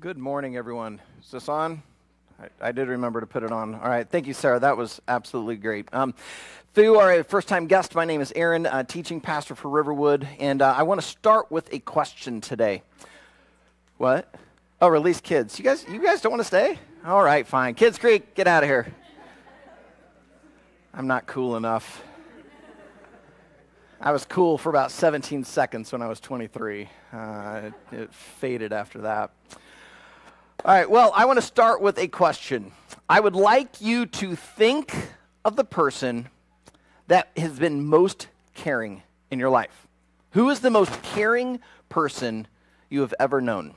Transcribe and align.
Good 0.00 0.16
morning, 0.16 0.56
everyone. 0.56 0.98
Is 1.22 1.30
this 1.30 1.46
on? 1.46 1.82
I, 2.40 2.68
I, 2.68 2.72
did 2.72 2.88
remember 2.88 3.20
to 3.20 3.26
put 3.26 3.42
it 3.42 3.52
on. 3.52 3.74
All 3.74 3.86
right. 3.90 4.08
Thank 4.08 4.26
you, 4.26 4.32
Sarah. 4.32 4.58
That 4.58 4.78
was 4.78 4.98
absolutely 5.06 5.56
great. 5.56 5.90
Um, 5.92 6.14
if 6.74 6.82
you 6.82 6.98
are 6.98 7.12
a 7.12 7.22
first 7.22 7.48
time 7.48 7.66
guest, 7.66 7.94
my 7.94 8.06
name 8.06 8.22
is 8.22 8.32
Aaron, 8.34 8.64
uh, 8.64 8.82
teaching 8.84 9.20
pastor 9.20 9.54
for 9.54 9.68
Riverwood, 9.68 10.26
and 10.38 10.62
uh, 10.62 10.74
I 10.74 10.84
want 10.84 11.02
to 11.02 11.06
start 11.06 11.50
with 11.50 11.70
a 11.70 11.80
question 11.80 12.40
today. 12.40 12.82
What? 13.98 14.34
Oh, 14.80 14.88
release 14.88 15.20
kids. 15.20 15.58
You 15.58 15.66
guys, 15.66 15.84
you 15.86 16.02
guys 16.02 16.22
don't 16.22 16.32
want 16.32 16.40
to 16.40 16.46
stay? 16.46 16.78
All 17.04 17.22
right, 17.22 17.46
fine. 17.46 17.74
Kids 17.74 17.98
Creek, 17.98 18.34
get 18.34 18.46
out 18.46 18.62
of 18.62 18.70
here. 18.70 18.94
I'm 20.94 21.08
not 21.08 21.26
cool 21.26 21.56
enough. 21.56 22.02
I 24.00 24.12
was 24.12 24.24
cool 24.24 24.56
for 24.56 24.70
about 24.70 24.92
17 24.92 25.44
seconds 25.44 25.92
when 25.92 26.00
I 26.00 26.06
was 26.06 26.20
23. 26.20 26.88
Uh, 27.12 27.60
it, 27.64 27.74
it 27.92 28.14
faded 28.14 28.72
after 28.72 29.02
that. 29.02 29.32
All 30.62 30.74
right, 30.74 30.90
well, 30.90 31.10
I 31.16 31.24
want 31.24 31.38
to 31.38 31.42
start 31.42 31.80
with 31.80 31.98
a 31.98 32.06
question. 32.06 32.72
I 33.08 33.18
would 33.18 33.34
like 33.34 33.80
you 33.80 34.04
to 34.04 34.36
think 34.36 34.94
of 35.42 35.56
the 35.56 35.64
person 35.64 36.28
that 37.06 37.30
has 37.38 37.58
been 37.58 37.86
most 37.86 38.28
caring 38.52 39.02
in 39.30 39.38
your 39.38 39.48
life. 39.48 39.88
Who 40.32 40.50
is 40.50 40.60
the 40.60 40.68
most 40.68 41.02
caring 41.02 41.60
person 41.88 42.46
you 42.90 43.00
have 43.00 43.14
ever 43.18 43.40
known? 43.40 43.74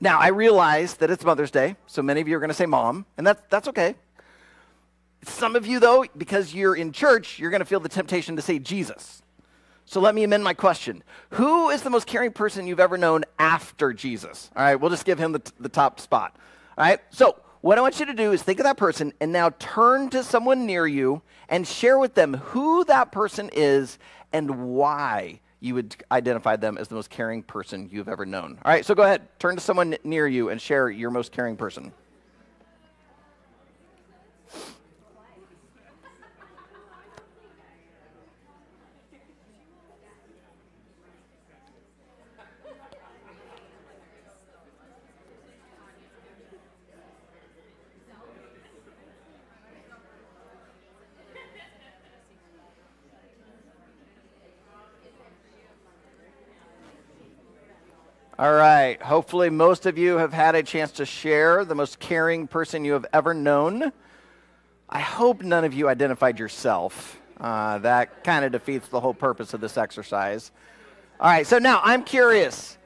Now, 0.00 0.18
I 0.18 0.28
realize 0.28 0.94
that 0.94 1.12
it's 1.12 1.24
Mother's 1.24 1.52
Day, 1.52 1.76
so 1.86 2.02
many 2.02 2.20
of 2.20 2.26
you 2.26 2.36
are 2.36 2.40
going 2.40 2.48
to 2.48 2.54
say 2.54 2.66
mom, 2.66 3.06
and 3.16 3.24
that's, 3.24 3.42
that's 3.48 3.68
okay. 3.68 3.94
Some 5.22 5.54
of 5.54 5.64
you, 5.64 5.78
though, 5.78 6.04
because 6.16 6.52
you're 6.52 6.74
in 6.74 6.90
church, 6.90 7.38
you're 7.38 7.50
going 7.50 7.60
to 7.60 7.66
feel 7.66 7.78
the 7.78 7.88
temptation 7.88 8.34
to 8.34 8.42
say 8.42 8.58
Jesus. 8.58 9.22
So 9.86 10.00
let 10.00 10.14
me 10.14 10.24
amend 10.24 10.42
my 10.42 10.54
question. 10.54 11.02
Who 11.30 11.70
is 11.70 11.82
the 11.82 11.90
most 11.90 12.06
caring 12.06 12.32
person 12.32 12.66
you've 12.66 12.80
ever 12.80 12.96
known 12.96 13.24
after 13.38 13.92
Jesus? 13.92 14.50
All 14.56 14.62
right, 14.62 14.76
we'll 14.76 14.90
just 14.90 15.04
give 15.04 15.18
him 15.18 15.32
the, 15.32 15.38
t- 15.40 15.52
the 15.60 15.68
top 15.68 16.00
spot. 16.00 16.36
All 16.78 16.84
right, 16.84 17.00
so 17.10 17.36
what 17.60 17.78
I 17.78 17.80
want 17.80 18.00
you 18.00 18.06
to 18.06 18.14
do 18.14 18.32
is 18.32 18.42
think 18.42 18.60
of 18.60 18.64
that 18.64 18.76
person 18.76 19.12
and 19.20 19.32
now 19.32 19.50
turn 19.58 20.10
to 20.10 20.24
someone 20.24 20.66
near 20.66 20.86
you 20.86 21.22
and 21.48 21.66
share 21.66 21.98
with 21.98 22.14
them 22.14 22.34
who 22.34 22.84
that 22.84 23.12
person 23.12 23.50
is 23.52 23.98
and 24.32 24.74
why 24.74 25.40
you 25.60 25.74
would 25.74 25.96
identify 26.12 26.56
them 26.56 26.76
as 26.76 26.88
the 26.88 26.94
most 26.94 27.08
caring 27.08 27.42
person 27.42 27.88
you've 27.90 28.08
ever 28.08 28.26
known. 28.26 28.58
All 28.64 28.72
right, 28.72 28.84
so 28.84 28.94
go 28.94 29.02
ahead, 29.02 29.28
turn 29.38 29.54
to 29.54 29.60
someone 29.60 29.96
near 30.04 30.26
you 30.26 30.50
and 30.50 30.60
share 30.60 30.90
your 30.90 31.10
most 31.10 31.32
caring 31.32 31.56
person. 31.56 31.92
All 58.36 58.52
right. 58.52 59.00
Hopefully, 59.00 59.48
most 59.48 59.86
of 59.86 59.96
you 59.96 60.16
have 60.16 60.32
had 60.32 60.56
a 60.56 60.62
chance 60.64 60.90
to 60.92 61.06
share 61.06 61.64
the 61.64 61.76
most 61.76 62.00
caring 62.00 62.48
person 62.48 62.84
you 62.84 62.94
have 62.94 63.06
ever 63.12 63.32
known. 63.32 63.92
I 64.88 64.98
hope 64.98 65.42
none 65.42 65.64
of 65.64 65.72
you 65.72 65.88
identified 65.88 66.40
yourself. 66.40 67.16
Uh, 67.38 67.78
that 67.78 68.24
kind 68.24 68.44
of 68.44 68.50
defeats 68.50 68.88
the 68.88 68.98
whole 68.98 69.14
purpose 69.14 69.54
of 69.54 69.60
this 69.60 69.76
exercise. 69.76 70.50
All 71.20 71.30
right. 71.30 71.46
So 71.46 71.58
now 71.58 71.80
I'm 71.84 72.02
curious. 72.02 72.76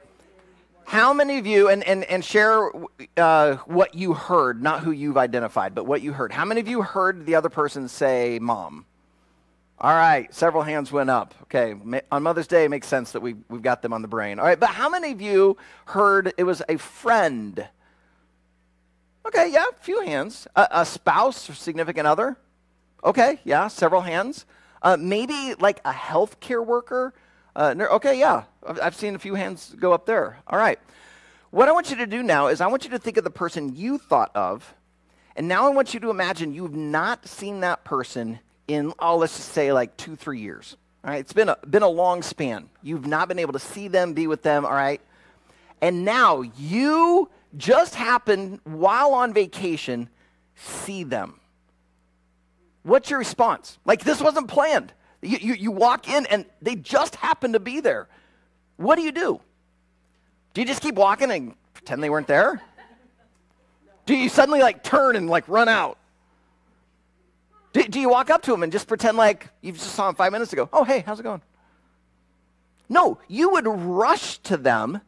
How 0.85 1.13
many 1.13 1.39
of 1.39 1.47
you, 1.47 1.67
and, 1.67 1.83
and, 1.83 2.03
and 2.03 2.23
share 2.23 2.69
uh, 3.17 3.55
what 3.65 3.95
you 3.95 4.13
heard, 4.13 4.61
not 4.61 4.81
who 4.83 4.91
you've 4.91 5.17
identified, 5.17 5.73
but 5.73 5.87
what 5.87 6.03
you 6.03 6.13
heard. 6.13 6.31
How 6.31 6.45
many 6.45 6.61
of 6.61 6.67
you 6.67 6.83
heard 6.83 7.25
the 7.25 7.33
other 7.33 7.49
person 7.49 7.87
say 7.87 8.37
mom? 8.39 8.85
All 9.81 9.93
right, 9.93 10.33
several 10.33 10.63
hands 10.63 10.91
went 10.91 11.09
up. 11.09 11.33
Okay, 11.43 11.73
on 12.11 12.23
Mother's 12.23 12.47
Day, 12.47 12.65
it 12.65 12.69
makes 12.69 12.87
sense 12.87 13.13
that 13.13 13.21
we, 13.21 13.35
we've 13.47 13.61
got 13.61 13.81
them 13.81 13.93
on 13.93 14.01
the 14.01 14.09
brain. 14.09 14.37
All 14.37 14.45
right, 14.45 14.59
but 14.59 14.71
how 14.71 14.89
many 14.89 15.13
of 15.13 15.21
you 15.21 15.55
heard 15.85 16.33
it 16.37 16.43
was 16.43 16.61
a 16.67 16.77
friend? 16.77 17.65
Okay, 19.25 19.49
yeah, 19.53 19.65
a 19.71 19.81
few 19.81 20.01
hands. 20.01 20.47
A, 20.57 20.67
a 20.71 20.85
spouse 20.85 21.49
or 21.49 21.53
significant 21.53 22.07
other? 22.07 22.37
Okay, 23.05 23.39
yeah, 23.45 23.69
several 23.69 24.01
hands. 24.01 24.45
Uh, 24.81 24.97
maybe 24.99 25.55
like 25.59 25.79
a 25.85 25.93
healthcare 25.93 26.65
worker? 26.65 27.13
Uh, 27.55 27.73
okay, 27.91 28.19
yeah, 28.19 28.43
I've 28.81 28.95
seen 28.95 29.15
a 29.15 29.19
few 29.19 29.35
hands 29.35 29.73
go 29.79 29.93
up 29.93 30.05
there. 30.05 30.39
All 30.47 30.59
right. 30.59 30.79
What 31.51 31.69
I 31.69 31.71
want 31.71 31.89
you 31.89 31.95
to 31.97 32.05
do 32.05 32.21
now 32.21 32.47
is 32.47 32.59
I 32.59 32.67
want 32.67 32.83
you 32.83 32.89
to 32.91 32.99
think 32.99 33.15
of 33.15 33.23
the 33.23 33.29
person 33.29 33.77
you 33.77 33.97
thought 33.97 34.31
of, 34.35 34.73
and 35.37 35.47
now 35.47 35.67
I 35.67 35.69
want 35.69 35.93
you 35.93 36.01
to 36.01 36.09
imagine 36.09 36.53
you've 36.53 36.75
not 36.75 37.29
seen 37.29 37.61
that 37.61 37.85
person 37.85 38.39
in, 38.69 38.93
oh, 38.99 39.17
let's 39.17 39.35
just 39.35 39.51
say 39.51 39.73
like 39.73 39.97
two, 39.97 40.15
three 40.15 40.39
years. 40.39 40.77
All 41.03 41.11
right, 41.11 41.19
it's 41.19 41.33
been 41.33 41.49
a, 41.49 41.57
been 41.69 41.83
a 41.83 41.89
long 41.89 42.21
span. 42.21 42.69
You've 42.83 43.07
not 43.07 43.27
been 43.27 43.39
able 43.39 43.53
to 43.53 43.59
see 43.59 43.87
them, 43.87 44.13
be 44.13 44.27
with 44.27 44.43
them, 44.43 44.65
all 44.65 44.71
right? 44.71 45.01
And 45.81 46.05
now 46.05 46.41
you 46.41 47.29
just 47.57 47.95
happen, 47.95 48.59
while 48.63 49.13
on 49.13 49.33
vacation, 49.33 50.09
see 50.55 51.03
them. 51.03 51.39
What's 52.83 53.09
your 53.09 53.19
response? 53.19 53.79
Like, 53.85 54.03
this 54.03 54.21
wasn't 54.21 54.47
planned. 54.47 54.93
You, 55.21 55.37
you, 55.41 55.53
you 55.53 55.71
walk 55.71 56.09
in 56.09 56.25
and 56.27 56.45
they 56.61 56.75
just 56.75 57.15
happen 57.15 57.53
to 57.53 57.59
be 57.59 57.79
there. 57.79 58.07
What 58.77 58.95
do 58.95 59.01
you 59.01 59.11
do? 59.11 59.41
Do 60.53 60.61
you 60.61 60.67
just 60.67 60.81
keep 60.81 60.95
walking 60.95 61.31
and 61.31 61.53
pretend 61.73 62.03
they 62.03 62.09
weren't 62.09 62.27
there? 62.27 62.61
Do 64.05 64.15
you 64.15 64.29
suddenly 64.29 64.61
like 64.61 64.83
turn 64.83 65.15
and 65.15 65.29
like 65.29 65.47
run 65.47 65.69
out? 65.69 65.97
Do, 67.73 67.83
do 67.83 67.99
you 67.99 68.09
walk 68.09 68.29
up 68.29 68.41
to 68.43 68.51
them 68.51 68.63
and 68.63 68.71
just 68.71 68.87
pretend 68.87 69.17
like 69.17 69.49
you 69.61 69.71
just 69.71 69.93
saw 69.93 70.07
them 70.07 70.15
five 70.15 70.31
minutes 70.31 70.53
ago? 70.53 70.69
Oh, 70.73 70.83
hey, 70.83 71.03
how's 71.05 71.19
it 71.19 71.23
going? 71.23 71.41
No, 72.89 73.19
you 73.27 73.51
would 73.51 73.67
rush 73.67 74.39
to 74.39 74.57
them, 74.57 75.01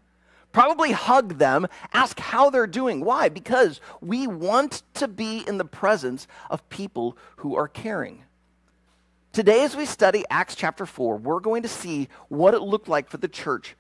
probably 0.52 0.92
hug 0.92 1.40
them, 1.40 1.68
ask 1.94 2.20
how 2.20 2.52
they're 2.52 2.68
doing. 2.68 3.04
Why? 3.04 3.30
Because 3.30 3.82
we 4.02 4.28
want 4.28 4.84
to 4.96 5.08
be 5.08 5.44
in 5.48 5.58
the 5.58 5.66
presence 5.66 6.28
of 6.52 6.68
people 6.70 7.18
who 7.38 7.56
are 7.56 7.68
caring. 7.68 8.24
Today, 9.34 9.64
as 9.64 9.76
we 9.76 9.86
study 9.86 10.26
Acts 10.30 10.56
chapter 10.56 10.86
4, 10.86 11.18
we're 11.18 11.40
going 11.40 11.64
to 11.64 11.70
see 11.70 12.10
what 12.28 12.54
it 12.54 12.62
looked 12.62 12.90
like 12.90 13.10
for 13.10 13.18
the 13.18 13.30
church 13.30 13.76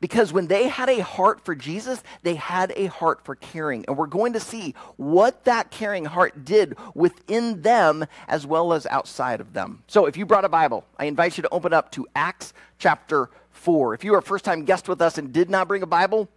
because 0.00 0.32
when 0.32 0.46
they 0.46 0.68
had 0.68 0.88
a 0.88 1.02
heart 1.02 1.44
for 1.44 1.54
Jesus, 1.54 2.02
they 2.22 2.34
had 2.34 2.72
a 2.76 2.86
heart 2.86 3.24
for 3.24 3.34
caring. 3.34 3.84
And 3.86 3.96
we're 3.96 4.06
going 4.06 4.32
to 4.32 4.40
see 4.40 4.74
what 4.96 5.44
that 5.44 5.70
caring 5.70 6.06
heart 6.06 6.44
did 6.44 6.76
within 6.94 7.62
them 7.62 8.06
as 8.26 8.46
well 8.46 8.72
as 8.72 8.86
outside 8.86 9.40
of 9.40 9.52
them. 9.52 9.82
So 9.86 10.06
if 10.06 10.16
you 10.16 10.26
brought 10.26 10.44
a 10.44 10.48
Bible, 10.48 10.84
I 10.98 11.04
invite 11.04 11.36
you 11.36 11.42
to 11.42 11.48
open 11.50 11.72
up 11.72 11.92
to 11.92 12.06
Acts 12.14 12.52
chapter 12.78 13.30
4. 13.50 13.94
If 13.94 14.04
you 14.04 14.14
are 14.14 14.18
a 14.18 14.22
first 14.22 14.44
time 14.44 14.64
guest 14.64 14.88
with 14.88 15.02
us 15.02 15.18
and 15.18 15.32
did 15.32 15.50
not 15.50 15.68
bring 15.68 15.82
a 15.82 15.86
Bible, 15.86 16.28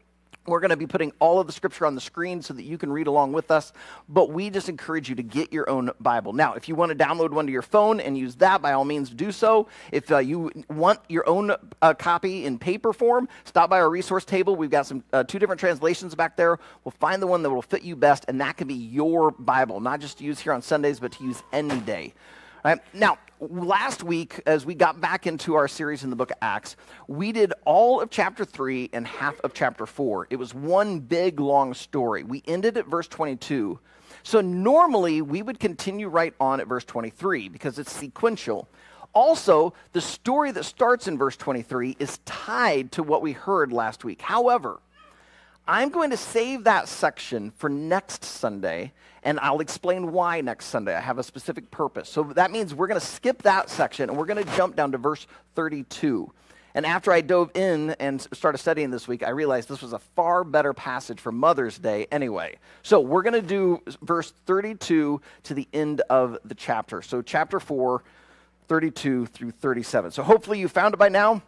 we're 0.45 0.59
going 0.59 0.71
to 0.71 0.77
be 0.77 0.87
putting 0.87 1.11
all 1.19 1.39
of 1.39 1.47
the 1.47 1.53
scripture 1.53 1.85
on 1.85 1.95
the 1.95 2.01
screen 2.01 2.41
so 2.41 2.53
that 2.53 2.63
you 2.63 2.77
can 2.77 2.91
read 2.91 3.07
along 3.07 3.33
with 3.33 3.51
us, 3.51 3.71
but 4.09 4.31
we 4.31 4.49
just 4.49 4.69
encourage 4.69 5.09
you 5.09 5.15
to 5.15 5.23
get 5.23 5.53
your 5.53 5.69
own 5.69 5.91
Bible. 5.99 6.33
Now, 6.33 6.53
if 6.53 6.67
you 6.67 6.75
want 6.75 6.97
to 6.97 6.97
download 6.97 7.31
one 7.31 7.45
to 7.45 7.51
your 7.51 7.61
phone 7.61 7.99
and 7.99 8.17
use 8.17 8.35
that, 8.35 8.61
by 8.61 8.73
all 8.73 8.85
means 8.85 9.09
do 9.09 9.31
so. 9.31 9.67
If 9.91 10.11
uh, 10.11 10.17
you 10.17 10.51
want 10.69 10.99
your 11.07 11.27
own 11.29 11.55
uh, 11.81 11.93
copy 11.93 12.45
in 12.45 12.59
paper 12.59 12.93
form, 12.93 13.29
stop 13.45 13.69
by 13.69 13.79
our 13.79 13.89
resource 13.89 14.25
table. 14.25 14.55
We've 14.55 14.69
got 14.69 14.85
some 14.85 15.03
uh, 15.13 15.23
two 15.23 15.39
different 15.39 15.59
translations 15.59 16.15
back 16.15 16.35
there. 16.35 16.59
We'll 16.83 16.91
find 16.99 17.21
the 17.21 17.27
one 17.27 17.43
that 17.43 17.49
will 17.49 17.61
fit 17.61 17.83
you 17.83 17.95
best, 17.95 18.25
and 18.27 18.41
that 18.41 18.57
can 18.57 18.67
be 18.67 18.73
your 18.73 19.31
Bible, 19.31 19.79
not 19.79 20.01
just 20.01 20.17
to 20.17 20.23
use 20.23 20.39
here 20.39 20.53
on 20.53 20.61
Sundays, 20.61 20.99
but 20.99 21.13
to 21.13 21.23
use 21.23 21.41
any 21.51 21.79
day. 21.79 22.13
Right? 22.65 22.79
Now, 22.93 23.17
last 23.49 24.03
week, 24.03 24.41
as 24.45 24.65
we 24.65 24.75
got 24.75 25.01
back 25.01 25.27
into 25.27 25.55
our 25.55 25.67
series 25.67 26.03
in 26.03 26.09
the 26.09 26.15
book 26.15 26.31
of 26.31 26.37
Acts, 26.41 26.75
we 27.07 27.31
did 27.31 27.53
all 27.65 28.01
of 28.01 28.09
chapter 28.09 28.45
3 28.45 28.90
and 28.93 29.07
half 29.07 29.40
of 29.41 29.53
chapter 29.53 29.85
4. 29.85 30.28
It 30.29 30.37
was 30.37 30.53
one 30.53 30.99
big, 30.99 31.40
long 31.40 31.73
story. 31.73 32.23
We 32.23 32.43
ended 32.47 32.78
at 32.78 32.87
verse 32.87 33.07
22. 33.07 33.79
So 34.23 34.41
normally, 34.41 35.22
we 35.22 35.41
would 35.41 35.59
continue 35.59 36.07
right 36.07 36.34
on 36.40 36.59
at 36.59 36.67
verse 36.67 36.85
23 36.85 37.49
because 37.49 37.78
it's 37.79 37.91
sequential. 37.91 38.69
Also, 39.13 39.73
the 39.91 40.01
story 40.01 40.51
that 40.51 40.63
starts 40.63 41.07
in 41.07 41.17
verse 41.17 41.35
23 41.35 41.97
is 41.99 42.19
tied 42.25 42.91
to 42.93 43.03
what 43.03 43.22
we 43.22 43.34
heard 43.34 43.72
last 43.72 44.03
week. 44.03 44.22
However, 44.22 44.79
I'm 45.67 45.89
going 45.89 46.09
to 46.09 46.17
save 46.17 46.65
that 46.65 46.89
section 46.89 47.51
for 47.51 47.69
next 47.69 48.25
Sunday 48.25 48.91
and 49.23 49.39
I'll 49.39 49.61
explain 49.61 50.11
why 50.11 50.41
next 50.41 50.65
Sunday. 50.65 50.93
I 50.93 50.99
have 50.99 51.17
a 51.17 51.23
specific 51.23 51.71
purpose. 51.71 52.09
So 52.09 52.23
that 52.35 52.51
means 52.51 52.75
we're 52.75 52.87
going 52.87 52.99
to 52.99 53.05
skip 53.05 53.43
that 53.43 53.69
section 53.69 54.09
and 54.09 54.19
we're 54.19 54.25
going 54.25 54.43
to 54.43 54.55
jump 54.57 54.75
down 54.75 54.91
to 54.91 54.97
verse 54.97 55.25
32. 55.55 56.29
And 56.75 56.85
after 56.85 57.11
I 57.11 57.21
dove 57.21 57.51
in 57.53 57.91
and 57.91 58.19
started 58.33 58.57
studying 58.57 58.89
this 58.89 59.07
week, 59.07 59.23
I 59.23 59.29
realized 59.29 59.69
this 59.69 59.81
was 59.81 59.93
a 59.93 59.99
far 59.99 60.43
better 60.43 60.73
passage 60.73 61.21
for 61.21 61.31
Mother's 61.31 61.77
Day 61.77 62.07
anyway. 62.11 62.57
So 62.81 62.99
we're 62.99 63.21
going 63.21 63.41
to 63.41 63.47
do 63.47 63.81
verse 64.01 64.33
32 64.45 65.21
to 65.43 65.53
the 65.53 65.67
end 65.71 66.01
of 66.09 66.39
the 66.43 66.55
chapter. 66.55 67.01
So, 67.01 67.21
chapter 67.21 67.59
4, 67.59 68.03
32 68.67 69.27
through 69.27 69.51
37. 69.51 70.11
So, 70.11 70.23
hopefully, 70.23 70.59
you 70.59 70.67
found 70.67 70.95
it 70.95 70.97
by 70.97 71.09
now. 71.09 71.43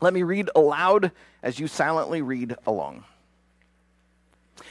Let 0.00 0.14
me 0.14 0.22
read 0.22 0.48
aloud 0.56 1.12
as 1.42 1.58
you 1.58 1.68
silently 1.68 2.22
read 2.22 2.56
along. 2.66 3.04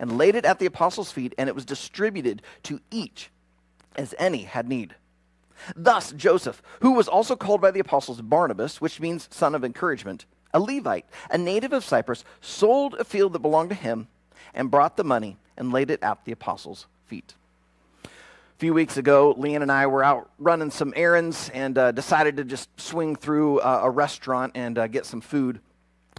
and 0.00 0.18
laid 0.18 0.34
it 0.34 0.44
at 0.44 0.58
the 0.58 0.66
apostles' 0.66 1.12
feet, 1.12 1.34
and 1.38 1.48
it 1.48 1.54
was 1.54 1.64
distributed 1.64 2.42
to 2.64 2.80
each 2.90 3.30
as 3.94 4.14
any 4.18 4.42
had 4.42 4.68
need. 4.68 4.96
Thus, 5.76 6.10
Joseph, 6.12 6.62
who 6.80 6.92
was 6.92 7.06
also 7.06 7.36
called 7.36 7.60
by 7.60 7.70
the 7.70 7.80
apostles 7.80 8.20
Barnabas, 8.22 8.80
which 8.80 8.98
means 8.98 9.28
son 9.30 9.54
of 9.54 9.62
encouragement, 9.62 10.24
a 10.54 10.58
Levite, 10.58 11.04
a 11.30 11.36
native 11.36 11.74
of 11.74 11.84
Cyprus, 11.84 12.24
sold 12.40 12.94
a 12.94 13.04
field 13.04 13.34
that 13.34 13.40
belonged 13.40 13.68
to 13.68 13.76
him 13.76 14.08
and 14.54 14.70
brought 14.70 14.96
the 14.96 15.04
money 15.04 15.36
and 15.56 15.70
laid 15.70 15.90
it 15.90 16.02
at 16.02 16.24
the 16.24 16.32
apostles' 16.32 16.86
feet. 17.06 17.34
A 18.04 18.08
few 18.58 18.72
weeks 18.72 18.96
ago, 18.96 19.34
Leanne 19.34 19.62
and 19.62 19.70
I 19.70 19.86
were 19.86 20.02
out 20.02 20.30
running 20.38 20.70
some 20.70 20.94
errands 20.96 21.50
and 21.52 21.76
uh, 21.76 21.92
decided 21.92 22.38
to 22.38 22.44
just 22.44 22.68
swing 22.80 23.16
through 23.16 23.60
uh, 23.60 23.80
a 23.84 23.90
restaurant 23.90 24.52
and 24.54 24.78
uh, 24.78 24.86
get 24.86 25.04
some 25.04 25.20
food. 25.20 25.60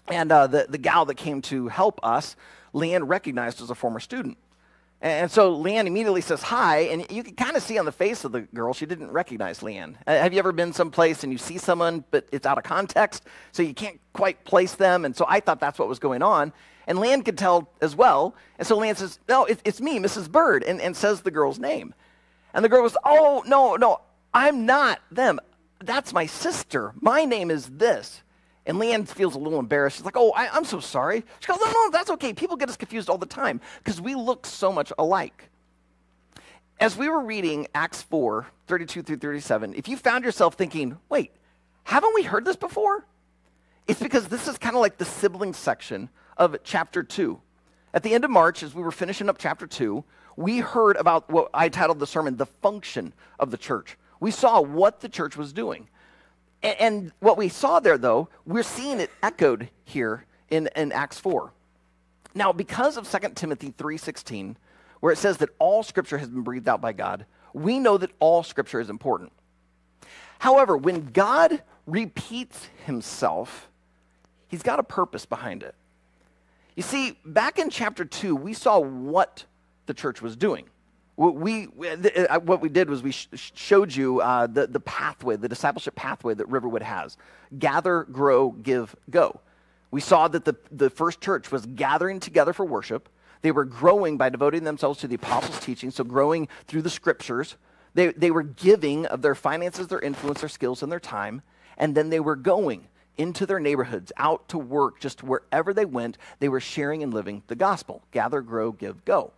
And 0.08 0.32
uh, 0.32 0.48
the, 0.48 0.68
the 0.70 0.78
gal 0.78 1.06
that 1.06 1.16
came 1.16 1.42
to 1.44 1.68
help 1.68 2.00
us, 2.04 2.36
Leanne 2.74 3.08
recognized 3.08 3.62
as 3.62 3.70
a 3.70 3.76
former 3.76 4.00
student. 4.00 4.38
And 5.02 5.32
so 5.32 5.58
Leanne 5.58 5.88
immediately 5.88 6.22
says 6.22 6.44
hi, 6.44 6.82
and 6.82 7.06
you 7.10 7.24
can 7.24 7.34
kind 7.34 7.58
of 7.58 7.64
see 7.64 7.80
on 7.80 7.86
the 7.86 7.92
face 7.92 8.24
of 8.24 8.32
the 8.32 8.42
girl 8.42 8.72
she 8.72 8.86
didn't 8.86 9.10
recognize 9.10 9.62
Leanne. 9.62 9.96
Uh, 10.06 10.12
have 10.12 10.32
you 10.32 10.38
ever 10.38 10.52
been 10.52 10.74
someplace 10.74 11.24
and 11.24 11.32
you 11.32 11.40
see 11.40 11.58
someone, 11.58 12.04
but 12.12 12.28
it's 12.32 12.46
out 12.46 12.60
of 12.60 12.64
context, 12.64 13.24
so 13.52 13.64
you 13.64 13.74
can't 13.74 14.00
quite 14.14 14.44
place 14.46 14.76
them? 14.76 15.04
And 15.04 15.16
so 15.16 15.26
I 15.28 15.40
thought 15.40 15.60
that's 15.60 15.80
what 15.80 15.88
was 15.88 15.98
going 15.98 16.22
on. 16.22 16.54
And 16.86 17.00
Leanne 17.00 17.26
could 17.26 17.38
tell 17.38 17.68
as 17.82 17.96
well. 17.96 18.36
And 18.60 18.68
so 18.68 18.78
Leanne 18.78 18.96
says, 18.96 19.18
No, 19.28 19.46
it, 19.46 19.60
it's 19.66 19.82
me, 19.82 19.98
Mrs. 19.98 20.32
Bird, 20.32 20.64
and, 20.64 20.80
and 20.80 20.96
says 20.96 21.22
the 21.22 21.32
girl's 21.32 21.58
name. 21.58 21.96
And 22.54 22.64
the 22.64 22.70
girl 22.70 22.84
goes, 22.84 22.98
Oh, 23.04 23.44
no, 23.48 23.78
no, 23.78 24.02
I'm 24.36 24.68
not 24.68 25.00
them. 25.10 25.40
That's 25.84 26.14
my 26.14 26.28
sister. 26.28 26.94
My 27.02 27.26
name 27.26 27.50
is 27.50 27.68
this. 27.68 28.22
And 28.66 28.78
Leanne 28.78 29.08
feels 29.08 29.36
a 29.36 29.40
little 29.40 29.60
embarrassed. 29.60 29.98
She's 29.98 30.06
like, 30.06 30.18
Oh, 30.18 30.32
I, 30.32 30.56
am 30.56 30.66
so 30.66 30.80
sorry. 30.80 31.24
She 31.40 31.48
goes, 31.48 31.60
No, 31.60 31.72
no, 31.72 31.90
that's 31.92 32.10
okay. 32.12 32.34
People 32.34 32.58
get 32.58 32.70
us 32.70 32.78
confused 32.78 33.10
all 33.10 33.18
the 33.18 33.26
time 33.26 33.60
because 33.80 34.00
we 34.00 34.16
look 34.16 34.46
so 34.46 34.72
much 34.72 34.94
alike. 34.98 35.50
As 36.80 36.98
we 36.98 37.10
were 37.10 37.22
reading 37.22 37.68
Acts 37.74 38.02
4 38.04 38.48
32 38.68 39.04
through 39.04 39.18
37, 39.18 39.74
if 39.76 39.88
you 39.88 39.98
found 39.98 40.24
yourself 40.24 40.56
thinking, 40.56 40.98
Wait, 41.10 41.32
haven't 41.84 42.14
we 42.14 42.24
heard 42.24 42.46
this 42.46 42.56
before? 42.56 43.06
It's 43.88 44.02
because 44.02 44.28
this 44.28 44.48
is 44.48 44.58
kind 44.58 44.76
of 44.76 44.82
like 44.82 44.98
the 44.98 45.06
sibling 45.06 45.54
section 45.54 46.10
of 46.38 46.56
chapter 46.64 47.04
2. 47.04 47.42
At 47.94 48.04
the 48.04 48.14
end 48.14 48.24
of 48.24 48.32
March, 48.32 48.64
as 48.64 48.74
we 48.74 48.84
were 48.84 48.92
finishing 48.92 49.28
up 49.28 49.38
chapter 49.38 49.68
2, 49.68 50.04
we 50.38 50.60
heard 50.60 50.96
about 50.96 51.30
what 51.30 51.50
I 51.54 51.68
titled 51.68 52.00
the 52.00 52.08
sermon, 52.08 52.38
The 52.38 52.46
Function 52.46 53.14
of 53.38 53.52
the 53.52 53.58
Church. 53.58 53.98
We 54.20 54.32
saw 54.32 54.62
what 54.62 55.02
the 55.02 55.10
church 55.10 55.36
was 55.36 55.52
doing. 55.52 55.90
And, 56.64 56.80
and 56.80 57.12
what 57.20 57.38
we 57.38 57.50
saw 57.50 57.80
there, 57.80 57.98
though, 57.98 58.30
we're 58.46 58.64
seeing 58.64 59.00
it 59.00 59.10
echoed 59.22 59.70
here 59.84 60.26
in, 60.50 60.70
in 60.76 60.92
Acts 60.92 61.20
4. 61.20 61.52
Now, 62.34 62.54
because 62.54 62.98
of 62.98 63.10
2 63.10 63.30
Timothy 63.36 63.72
3.16, 63.72 64.56
where 65.00 65.12
it 65.12 65.18
says 65.18 65.38
that 65.38 65.50
all 65.60 65.84
Scripture 65.84 66.18
has 66.18 66.30
been 66.30 66.44
breathed 66.44 66.70
out 66.70 66.82
by 66.82 66.94
God, 66.94 67.26
we 67.54 67.80
know 67.80 67.98
that 67.98 68.12
all 68.20 68.44
Scripture 68.44 68.80
is 68.80 68.90
important. 68.90 69.32
However, 70.40 70.78
when 70.78 71.12
God 71.12 71.62
repeats 71.86 72.70
himself, 72.86 73.70
he's 74.48 74.64
got 74.64 74.80
a 74.80 74.84
purpose 74.84 75.26
behind 75.26 75.64
it. 75.64 75.76
You 76.76 76.84
see, 76.84 77.18
back 77.26 77.60
in 77.60 77.70
chapter 77.70 78.06
2, 78.06 78.36
we 78.36 78.54
saw 78.54 78.80
what 78.80 79.46
the 79.88 79.94
church 79.94 80.22
was 80.22 80.36
doing. 80.36 80.66
We, 81.18 81.68
we, 81.68 81.90
uh, 81.90 82.40
what 82.40 82.62
we 82.62 82.70
did 82.70 82.90
was 82.90 83.04
we 83.04 83.12
sh- 83.12 83.28
showed 83.34 83.94
you 83.94 84.22
uh, 84.22 84.48
the, 84.48 84.66
the 84.68 84.80
pathway, 84.80 85.36
the 85.36 85.50
discipleship 85.50 85.94
pathway 85.94 86.34
that 86.34 86.48
Riverwood 86.48 86.82
has 86.82 87.18
gather, 87.60 88.04
grow, 88.04 88.52
give, 88.52 88.96
go. 89.10 89.40
We 89.92 90.02
saw 90.02 90.28
that 90.30 90.46
the, 90.46 90.56
the 90.72 90.90
first 90.90 91.20
church 91.20 91.52
was 91.52 91.66
gathering 91.66 92.20
together 92.20 92.54
for 92.54 92.66
worship. 92.66 93.10
They 93.42 93.52
were 93.52 93.66
growing 93.66 94.18
by 94.18 94.30
devoting 94.30 94.64
themselves 94.64 95.00
to 95.00 95.08
the 95.08 95.16
apostles' 95.16 95.60
teaching, 95.60 95.92
so 95.92 96.04
growing 96.04 96.48
through 96.68 96.84
the 96.84 96.90
scriptures. 96.90 97.58
They, 97.94 98.14
they 98.14 98.32
were 98.32 98.44
giving 98.44 99.06
of 99.08 99.22
their 99.22 99.36
finances, 99.36 99.88
their 99.88 100.00
influence, 100.00 100.40
their 100.40 100.50
skills, 100.50 100.82
and 100.82 100.92
their 100.92 101.00
time. 101.00 101.42
And 101.78 101.94
then 101.94 102.10
they 102.10 102.22
were 102.22 102.38
going 102.38 102.88
into 103.18 103.46
their 103.46 103.60
neighborhoods, 103.60 104.12
out 104.18 104.48
to 104.50 104.58
work, 104.58 105.00
just 105.00 105.24
wherever 105.24 105.74
they 105.74 105.86
went, 105.86 106.18
they 106.40 106.48
were 106.50 106.62
sharing 106.62 107.04
and 107.04 107.14
living 107.14 107.44
the 107.48 107.56
gospel 107.56 108.02
gather, 108.12 108.42
grow, 108.42 108.72
give, 108.72 109.04
go. 109.04 109.34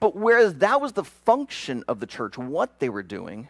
But 0.00 0.16
whereas 0.16 0.54
that 0.56 0.80
was 0.80 0.92
the 0.92 1.04
function 1.04 1.84
of 1.88 2.00
the 2.00 2.06
church, 2.06 2.38
what 2.38 2.80
they 2.80 2.88
were 2.88 3.02
doing, 3.02 3.48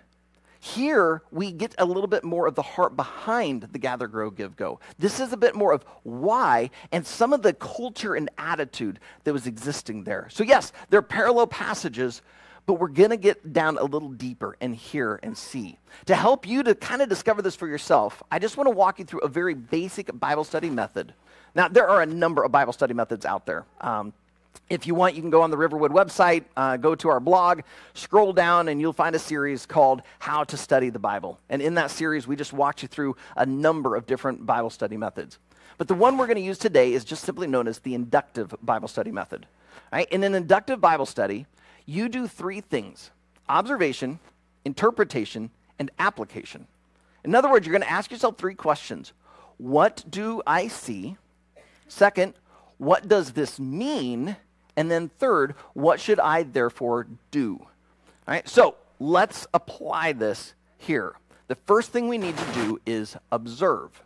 here 0.60 1.22
we 1.30 1.52
get 1.52 1.74
a 1.78 1.84
little 1.84 2.08
bit 2.08 2.24
more 2.24 2.46
of 2.46 2.56
the 2.56 2.62
heart 2.62 2.96
behind 2.96 3.62
the 3.62 3.78
gather, 3.78 4.08
grow, 4.08 4.30
give, 4.30 4.56
go. 4.56 4.80
This 4.98 5.20
is 5.20 5.32
a 5.32 5.36
bit 5.36 5.54
more 5.54 5.72
of 5.72 5.84
why 6.02 6.70
and 6.90 7.06
some 7.06 7.32
of 7.32 7.42
the 7.42 7.52
culture 7.52 8.14
and 8.14 8.28
attitude 8.36 8.98
that 9.24 9.32
was 9.32 9.46
existing 9.46 10.04
there. 10.04 10.28
So, 10.30 10.42
yes, 10.42 10.72
there 10.90 10.98
are 10.98 11.02
parallel 11.02 11.46
passages, 11.46 12.22
but 12.66 12.74
we're 12.74 12.88
going 12.88 13.10
to 13.10 13.16
get 13.16 13.52
down 13.52 13.78
a 13.78 13.84
little 13.84 14.08
deeper 14.08 14.56
and 14.60 14.74
hear 14.74 15.20
and 15.22 15.38
see. 15.38 15.78
To 16.06 16.16
help 16.16 16.48
you 16.48 16.64
to 16.64 16.74
kind 16.74 17.00
of 17.00 17.08
discover 17.08 17.42
this 17.42 17.54
for 17.54 17.68
yourself, 17.68 18.22
I 18.32 18.40
just 18.40 18.56
want 18.56 18.66
to 18.66 18.72
walk 18.72 18.98
you 18.98 19.04
through 19.04 19.20
a 19.20 19.28
very 19.28 19.54
basic 19.54 20.18
Bible 20.18 20.42
study 20.42 20.70
method. 20.70 21.14
Now, 21.54 21.68
there 21.68 21.88
are 21.88 22.02
a 22.02 22.06
number 22.06 22.42
of 22.42 22.50
Bible 22.50 22.72
study 22.72 22.92
methods 22.92 23.24
out 23.24 23.46
there. 23.46 23.64
Um, 23.80 24.12
if 24.68 24.86
you 24.86 24.94
want, 24.94 25.14
you 25.14 25.20
can 25.20 25.30
go 25.30 25.42
on 25.42 25.50
the 25.50 25.56
Riverwood 25.56 25.90
website, 25.92 26.44
uh, 26.56 26.76
go 26.76 26.94
to 26.94 27.08
our 27.08 27.20
blog, 27.20 27.60
scroll 27.94 28.32
down, 28.32 28.68
and 28.68 28.80
you'll 28.80 28.92
find 28.92 29.14
a 29.14 29.18
series 29.18 29.66
called 29.66 30.02
How 30.18 30.44
to 30.44 30.56
Study 30.56 30.90
the 30.90 30.98
Bible. 30.98 31.38
And 31.48 31.62
in 31.62 31.74
that 31.74 31.90
series, 31.90 32.26
we 32.26 32.36
just 32.36 32.52
walked 32.52 32.82
you 32.82 32.88
through 32.88 33.16
a 33.36 33.46
number 33.46 33.96
of 33.96 34.06
different 34.06 34.46
Bible 34.46 34.70
study 34.70 34.96
methods. 34.96 35.38
But 35.78 35.88
the 35.88 35.94
one 35.94 36.16
we're 36.16 36.26
going 36.26 36.38
to 36.38 36.42
use 36.42 36.58
today 36.58 36.92
is 36.92 37.04
just 37.04 37.24
simply 37.24 37.46
known 37.46 37.68
as 37.68 37.80
the 37.80 37.94
inductive 37.94 38.54
Bible 38.62 38.88
study 38.88 39.12
method. 39.12 39.46
Right? 39.92 40.10
In 40.10 40.24
an 40.24 40.34
inductive 40.34 40.80
Bible 40.80 41.06
study, 41.06 41.46
you 41.84 42.08
do 42.08 42.26
three 42.26 42.60
things 42.60 43.10
observation, 43.48 44.18
interpretation, 44.64 45.50
and 45.78 45.90
application. 45.98 46.66
In 47.24 47.34
other 47.34 47.50
words, 47.50 47.66
you're 47.66 47.72
going 47.72 47.82
to 47.82 47.90
ask 47.90 48.10
yourself 48.10 48.38
three 48.38 48.54
questions 48.54 49.12
What 49.58 50.04
do 50.08 50.42
I 50.46 50.68
see? 50.68 51.16
Second, 51.88 52.34
what 52.78 53.08
does 53.08 53.32
this 53.32 53.58
mean? 53.58 54.36
And 54.76 54.90
then 54.90 55.08
third, 55.08 55.54
what 55.72 56.00
should 56.00 56.20
I 56.20 56.42
therefore 56.42 57.06
do? 57.30 57.58
All 57.60 57.68
right, 58.34 58.48
so 58.48 58.76
let's 58.98 59.46
apply 59.54 60.12
this 60.12 60.54
here. 60.78 61.14
The 61.48 61.54
first 61.54 61.92
thing 61.92 62.08
we 62.08 62.18
need 62.18 62.36
to 62.36 62.52
do 62.52 62.80
is 62.84 63.16
observe. 63.30 64.02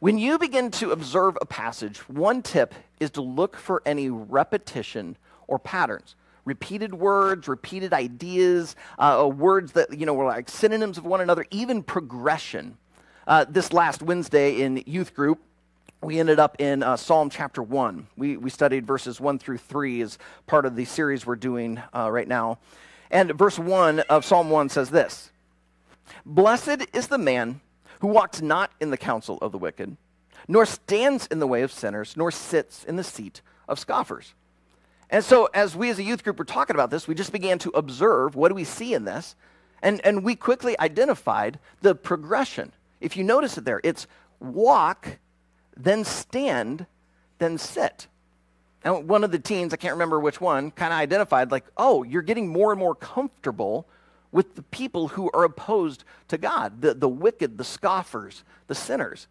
When 0.00 0.18
you 0.18 0.38
begin 0.38 0.70
to 0.72 0.92
observe 0.92 1.36
a 1.40 1.46
passage, 1.46 1.98
one 2.08 2.42
tip 2.42 2.74
is 2.98 3.10
to 3.12 3.20
look 3.20 3.56
for 3.56 3.82
any 3.84 4.10
repetition 4.10 5.16
or 5.46 5.58
patterns. 5.58 6.16
Repeated 6.44 6.94
words, 6.94 7.46
repeated 7.48 7.92
ideas, 7.92 8.74
uh, 8.98 9.24
uh 9.24 9.28
words 9.28 9.72
that 9.72 9.96
you 9.96 10.06
know 10.06 10.14
were 10.14 10.24
like 10.24 10.48
synonyms 10.48 10.96
of 10.96 11.04
one 11.04 11.20
another, 11.20 11.44
even 11.50 11.82
progression. 11.82 12.78
Uh, 13.26 13.44
this 13.48 13.72
last 13.72 14.02
Wednesday 14.02 14.62
in 14.62 14.82
youth 14.86 15.14
group, 15.14 15.38
we 16.02 16.18
ended 16.18 16.38
up 16.38 16.56
in 16.58 16.82
uh, 16.82 16.96
Psalm 16.96 17.28
chapter 17.28 17.62
1. 17.62 18.06
We, 18.16 18.36
we 18.36 18.48
studied 18.48 18.86
verses 18.86 19.20
1 19.20 19.38
through 19.38 19.58
3 19.58 20.00
as 20.00 20.18
part 20.46 20.64
of 20.64 20.74
the 20.74 20.86
series 20.86 21.26
we're 21.26 21.36
doing 21.36 21.80
uh, 21.94 22.10
right 22.10 22.26
now. 22.26 22.58
And 23.10 23.32
verse 23.32 23.58
1 23.58 24.00
of 24.00 24.24
Psalm 24.24 24.48
1 24.50 24.70
says 24.70 24.90
this 24.90 25.30
Blessed 26.24 26.86
is 26.94 27.08
the 27.08 27.18
man 27.18 27.60
who 28.00 28.08
walks 28.08 28.40
not 28.40 28.72
in 28.80 28.90
the 28.90 28.96
counsel 28.96 29.38
of 29.42 29.52
the 29.52 29.58
wicked, 29.58 29.96
nor 30.48 30.64
stands 30.64 31.26
in 31.26 31.38
the 31.38 31.46
way 31.46 31.62
of 31.62 31.70
sinners, 31.70 32.16
nor 32.16 32.30
sits 32.30 32.82
in 32.84 32.96
the 32.96 33.04
seat 33.04 33.42
of 33.68 33.78
scoffers. 33.78 34.32
And 35.10 35.22
so, 35.24 35.50
as 35.52 35.76
we 35.76 35.90
as 35.90 35.98
a 35.98 36.02
youth 36.02 36.24
group 36.24 36.38
were 36.38 36.44
talking 36.44 36.76
about 36.76 36.90
this, 36.90 37.08
we 37.08 37.14
just 37.14 37.32
began 37.32 37.58
to 37.58 37.70
observe 37.70 38.36
what 38.36 38.48
do 38.48 38.54
we 38.54 38.64
see 38.64 38.94
in 38.94 39.04
this? 39.04 39.34
And, 39.82 40.00
and 40.04 40.22
we 40.22 40.36
quickly 40.36 40.78
identified 40.78 41.58
the 41.82 41.94
progression. 41.94 42.72
If 43.00 43.16
you 43.16 43.24
notice 43.24 43.58
it 43.58 43.64
there, 43.64 43.80
it's 43.82 44.06
walk 44.38 45.18
then 45.84 46.04
stand, 46.04 46.86
then 47.38 47.58
sit. 47.58 48.06
And 48.82 49.08
one 49.08 49.24
of 49.24 49.30
the 49.30 49.38
teens, 49.38 49.74
I 49.74 49.76
can't 49.76 49.94
remember 49.94 50.18
which 50.18 50.40
one, 50.40 50.70
kind 50.70 50.92
of 50.92 50.98
identified 50.98 51.50
like, 51.50 51.64
oh, 51.76 52.02
you're 52.02 52.22
getting 52.22 52.48
more 52.48 52.72
and 52.72 52.78
more 52.78 52.94
comfortable 52.94 53.86
with 54.32 54.54
the 54.54 54.62
people 54.62 55.08
who 55.08 55.30
are 55.34 55.44
opposed 55.44 56.04
to 56.28 56.38
God, 56.38 56.80
the, 56.80 56.94
the 56.94 57.08
wicked, 57.08 57.58
the 57.58 57.64
scoffers, 57.64 58.44
the 58.68 58.74
sinners. 58.74 59.26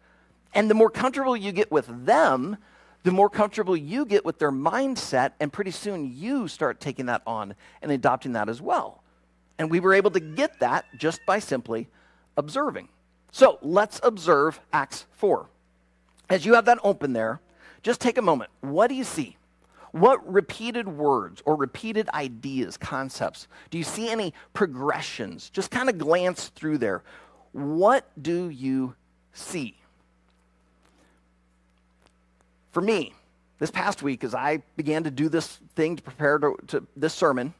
And 0.52 0.70
the 0.70 0.74
more 0.74 0.90
comfortable 0.90 1.36
you 1.36 1.52
get 1.52 1.70
with 1.70 1.86
them, 2.06 2.58
the 3.02 3.10
more 3.10 3.30
comfortable 3.30 3.76
you 3.76 4.04
get 4.04 4.24
with 4.24 4.38
their 4.38 4.52
mindset, 4.52 5.32
and 5.40 5.52
pretty 5.52 5.70
soon 5.70 6.12
you 6.14 6.48
start 6.48 6.80
taking 6.80 7.06
that 7.06 7.22
on 7.26 7.54
and 7.80 7.90
adopting 7.90 8.32
that 8.32 8.48
as 8.48 8.60
well. 8.60 9.02
And 9.58 9.70
we 9.70 9.80
were 9.80 9.94
able 9.94 10.10
to 10.12 10.20
get 10.20 10.60
that 10.60 10.84
just 10.98 11.20
by 11.26 11.38
simply 11.38 11.88
observing. 12.36 12.88
So 13.32 13.58
let's 13.62 14.00
observe 14.02 14.60
Acts 14.72 15.06
4. 15.12 15.48
As 16.30 16.46
you 16.46 16.54
have 16.54 16.64
that 16.66 16.78
open 16.84 17.12
there, 17.12 17.40
just 17.82 18.00
take 18.00 18.16
a 18.16 18.22
moment. 18.22 18.50
What 18.60 18.86
do 18.86 18.94
you 18.94 19.04
see? 19.04 19.36
What 19.90 20.32
repeated 20.32 20.86
words 20.86 21.42
or 21.44 21.56
repeated 21.56 22.08
ideas, 22.10 22.76
concepts? 22.76 23.48
Do 23.70 23.78
you 23.78 23.84
see 23.84 24.08
any 24.08 24.32
progressions? 24.54 25.50
Just 25.50 25.72
kind 25.72 25.88
of 25.88 25.98
glance 25.98 26.48
through 26.48 26.78
there. 26.78 27.02
What 27.50 28.08
do 28.22 28.48
you 28.48 28.94
see? 29.32 29.76
For 32.70 32.80
me, 32.80 33.14
this 33.58 33.72
past 33.72 34.00
week, 34.00 34.22
as 34.22 34.32
I 34.32 34.62
began 34.76 35.02
to 35.04 35.10
do 35.10 35.28
this 35.28 35.58
thing 35.74 35.96
to 35.96 36.02
prepare 36.02 36.38
to, 36.38 36.56
to 36.68 36.86
this 36.96 37.12
sermon, 37.12 37.52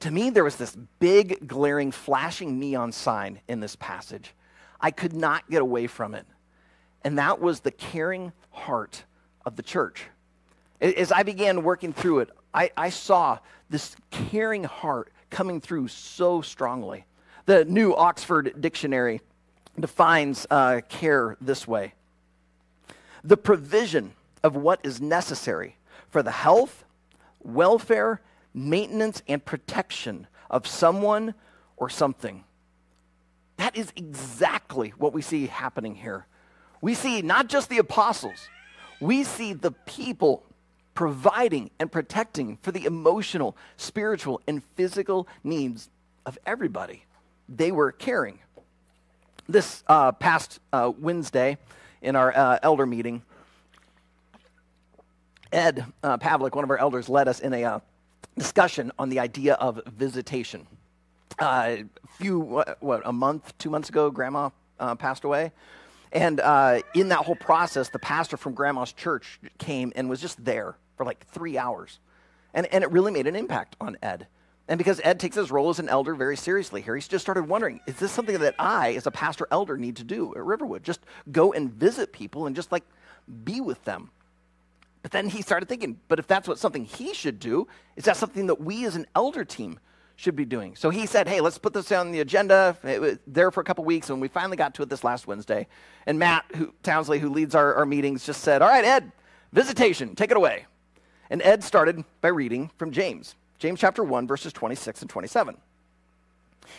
to 0.00 0.10
me, 0.10 0.30
there 0.30 0.42
was 0.42 0.56
this 0.56 0.74
big, 0.98 1.46
glaring, 1.46 1.92
flashing 1.92 2.58
neon 2.58 2.90
sign 2.90 3.40
in 3.46 3.60
this 3.60 3.76
passage. 3.76 4.32
I 4.80 4.90
could 4.90 5.12
not 5.12 5.48
get 5.50 5.60
away 5.60 5.86
from 5.86 6.14
it. 6.14 6.26
And 7.04 7.18
that 7.18 7.40
was 7.40 7.60
the 7.60 7.70
caring 7.70 8.32
heart 8.50 9.04
of 9.44 9.56
the 9.56 9.62
church. 9.62 10.04
As 10.80 11.12
I 11.12 11.22
began 11.22 11.62
working 11.62 11.92
through 11.92 12.20
it, 12.20 12.30
I, 12.54 12.70
I 12.76 12.90
saw 12.90 13.38
this 13.70 13.96
caring 14.10 14.64
heart 14.64 15.12
coming 15.30 15.60
through 15.60 15.88
so 15.88 16.42
strongly. 16.42 17.04
The 17.46 17.64
new 17.64 17.94
Oxford 17.94 18.60
Dictionary 18.60 19.20
defines 19.78 20.46
uh, 20.50 20.82
care 20.88 21.36
this 21.40 21.66
way 21.66 21.94
the 23.24 23.36
provision 23.36 24.12
of 24.42 24.56
what 24.56 24.80
is 24.82 25.00
necessary 25.00 25.76
for 26.10 26.22
the 26.22 26.30
health, 26.32 26.84
welfare, 27.40 28.20
maintenance, 28.52 29.22
and 29.28 29.44
protection 29.44 30.26
of 30.50 30.66
someone 30.66 31.34
or 31.76 31.88
something. 31.88 32.44
That 33.56 33.76
is 33.76 33.92
exactly 33.96 34.90
what 34.98 35.12
we 35.12 35.22
see 35.22 35.46
happening 35.46 35.94
here. 35.94 36.26
We 36.82 36.94
see 36.94 37.22
not 37.22 37.48
just 37.48 37.70
the 37.70 37.78
apostles, 37.78 38.48
we 39.00 39.22
see 39.24 39.54
the 39.54 39.70
people 39.70 40.42
providing 40.94 41.70
and 41.78 41.90
protecting 41.90 42.58
for 42.60 42.72
the 42.72 42.84
emotional, 42.84 43.56
spiritual, 43.76 44.42
and 44.46 44.62
physical 44.74 45.26
needs 45.42 45.88
of 46.26 46.38
everybody. 46.44 47.04
They 47.48 47.72
were 47.72 47.92
caring. 47.92 48.40
This 49.48 49.82
uh, 49.86 50.12
past 50.12 50.60
uh, 50.72 50.92
Wednesday 50.98 51.56
in 52.02 52.16
our 52.16 52.36
uh, 52.36 52.58
elder 52.62 52.84
meeting, 52.84 53.22
Ed 55.52 55.84
uh, 56.02 56.18
Pavlik, 56.18 56.54
one 56.54 56.64
of 56.64 56.70
our 56.70 56.78
elders, 56.78 57.08
led 57.08 57.28
us 57.28 57.40
in 57.40 57.54
a 57.54 57.64
uh, 57.64 57.78
discussion 58.36 58.90
on 58.98 59.08
the 59.08 59.20
idea 59.20 59.54
of 59.54 59.80
visitation. 59.86 60.66
Uh, 61.38 61.76
a 61.76 61.84
few, 62.18 62.40
what, 62.40 63.02
a 63.04 63.12
month, 63.12 63.56
two 63.58 63.70
months 63.70 63.88
ago, 63.88 64.10
Grandma 64.10 64.50
passed 64.98 65.24
away. 65.24 65.52
And 66.12 66.40
uh, 66.40 66.80
in 66.94 67.08
that 67.08 67.20
whole 67.20 67.36
process, 67.36 67.88
the 67.88 67.98
pastor 67.98 68.36
from 68.36 68.52
Grandma's 68.52 68.92
church 68.92 69.40
came 69.58 69.92
and 69.96 70.10
was 70.10 70.20
just 70.20 70.44
there 70.44 70.76
for 70.96 71.06
like 71.06 71.26
three 71.28 71.56
hours. 71.56 71.98
And, 72.52 72.66
and 72.66 72.84
it 72.84 72.90
really 72.90 73.12
made 73.12 73.26
an 73.26 73.34
impact 73.34 73.76
on 73.80 73.96
Ed. 74.02 74.26
And 74.68 74.78
because 74.78 75.00
Ed 75.02 75.18
takes 75.18 75.36
his 75.36 75.50
role 75.50 75.70
as 75.70 75.78
an 75.78 75.88
elder 75.88 76.14
very 76.14 76.36
seriously 76.36 76.82
here, 76.82 76.94
he's 76.94 77.08
just 77.08 77.24
started 77.24 77.48
wondering 77.48 77.80
is 77.86 77.96
this 77.96 78.12
something 78.12 78.38
that 78.38 78.54
I, 78.58 78.92
as 78.92 79.06
a 79.06 79.10
pastor 79.10 79.48
elder, 79.50 79.76
need 79.76 79.96
to 79.96 80.04
do 80.04 80.32
at 80.36 80.42
Riverwood? 80.44 80.84
Just 80.84 81.00
go 81.30 81.52
and 81.52 81.72
visit 81.72 82.12
people 82.12 82.46
and 82.46 82.54
just 82.54 82.70
like 82.70 82.84
be 83.44 83.60
with 83.60 83.82
them. 83.84 84.10
But 85.02 85.10
then 85.10 85.28
he 85.28 85.42
started 85.42 85.68
thinking, 85.68 85.98
but 86.08 86.18
if 86.18 86.28
that's 86.28 86.46
what 86.46 86.58
something 86.58 86.84
he 86.84 87.12
should 87.12 87.40
do, 87.40 87.66
is 87.96 88.04
that 88.04 88.16
something 88.16 88.46
that 88.46 88.60
we 88.60 88.84
as 88.86 88.94
an 88.94 89.06
elder 89.16 89.44
team 89.44 89.80
should 90.16 90.36
be 90.36 90.44
doing? 90.44 90.76
So 90.76 90.90
he 90.90 91.06
said, 91.06 91.28
hey, 91.28 91.40
let's 91.40 91.58
put 91.58 91.72
this 91.72 91.90
on 91.92 92.12
the 92.12 92.20
agenda. 92.20 92.76
It 92.84 93.00
was 93.00 93.18
there 93.26 93.50
for 93.50 93.60
a 93.60 93.64
couple 93.64 93.84
weeks, 93.84 94.10
and 94.10 94.20
we 94.20 94.28
finally 94.28 94.56
got 94.56 94.74
to 94.74 94.82
it 94.82 94.88
this 94.88 95.04
last 95.04 95.26
Wednesday. 95.26 95.66
And 96.06 96.18
Matt 96.18 96.44
who, 96.54 96.72
Townsley, 96.82 97.18
who 97.18 97.30
leads 97.30 97.54
our, 97.54 97.74
our 97.74 97.86
meetings, 97.86 98.24
just 98.24 98.42
said, 98.42 98.62
all 98.62 98.68
right, 98.68 98.84
Ed, 98.84 99.12
visitation, 99.52 100.14
take 100.14 100.30
it 100.30 100.36
away. 100.36 100.66
And 101.30 101.42
Ed 101.42 101.64
started 101.64 102.04
by 102.20 102.28
reading 102.28 102.70
from 102.76 102.90
James, 102.90 103.34
James 103.58 103.80
chapter 103.80 104.04
1, 104.04 104.26
verses 104.26 104.52
26 104.52 105.02
and 105.02 105.10
27. 105.10 105.56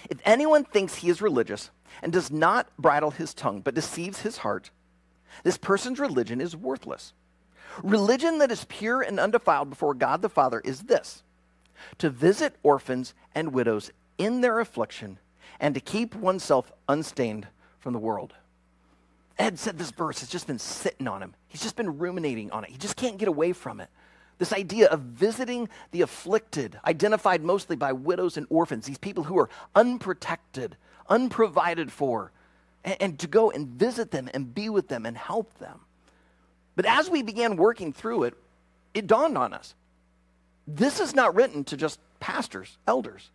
If 0.09 0.19
anyone 0.25 0.63
thinks 0.63 0.95
he 0.95 1.09
is 1.09 1.21
religious 1.21 1.69
and 2.01 2.11
does 2.11 2.31
not 2.31 2.67
bridle 2.77 3.11
his 3.11 3.33
tongue, 3.33 3.61
but 3.61 3.75
deceives 3.75 4.21
his 4.21 4.37
heart, 4.37 4.69
this 5.43 5.57
person's 5.57 5.99
religion 5.99 6.39
is 6.39 6.55
worthless. 6.55 7.13
Religion 7.81 8.37
that 8.37 8.51
is 8.51 8.65
pure 8.65 9.01
and 9.01 9.19
undefiled 9.19 9.69
before 9.69 9.93
God 9.93 10.21
the 10.21 10.29
Father 10.29 10.61
is 10.63 10.81
this 10.81 11.23
to 11.99 12.09
visit 12.09 12.55
orphans 12.63 13.13
and 13.33 13.53
widows 13.53 13.91
in 14.17 14.41
their 14.41 14.59
affliction 14.59 15.19
and 15.59 15.75
to 15.75 15.81
keep 15.81 16.15
oneself 16.15 16.71
unstained 16.87 17.47
from 17.79 17.93
the 17.93 17.99
world. 17.99 18.33
Ed 19.37 19.57
said 19.57 19.77
this 19.77 19.91
verse 19.91 20.19
has 20.19 20.29
just 20.29 20.47
been 20.47 20.59
sitting 20.59 21.07
on 21.07 21.21
him. 21.21 21.33
He's 21.47 21.61
just 21.61 21.75
been 21.75 21.97
ruminating 21.97 22.51
on 22.51 22.63
it. 22.63 22.69
He 22.69 22.77
just 22.77 22.95
can't 22.95 23.17
get 23.17 23.27
away 23.27 23.53
from 23.53 23.79
it. 23.79 23.89
This 24.37 24.53
idea 24.53 24.87
of 24.87 24.99
visiting 24.99 25.69
the 25.91 26.01
afflicted, 26.01 26.79
identified 26.85 27.43
mostly 27.43 27.75
by 27.75 27.93
widows 27.93 28.37
and 28.37 28.47
orphans, 28.49 28.85
these 28.85 28.97
people 28.97 29.23
who 29.23 29.39
are 29.39 29.49
unprotected, 29.75 30.75
unprovided 31.09 31.91
for, 31.91 32.31
and, 32.83 32.97
and 32.99 33.19
to 33.19 33.27
go 33.27 33.51
and 33.51 33.67
visit 33.67 34.11
them 34.11 34.29
and 34.33 34.53
be 34.53 34.69
with 34.69 34.87
them 34.87 35.05
and 35.05 35.17
help 35.17 35.57
them. 35.59 35.81
But 36.75 36.85
as 36.85 37.09
we 37.09 37.21
began 37.21 37.55
working 37.55 37.93
through 37.93 38.23
it, 38.23 38.33
it 38.93 39.07
dawned 39.07 39.37
on 39.37 39.53
us 39.53 39.75
this 40.67 40.99
is 40.99 41.13
not 41.13 41.35
written 41.35 41.63
to 41.65 41.77
just 41.77 41.99
pastors, 42.19 42.77
elders. 42.87 43.29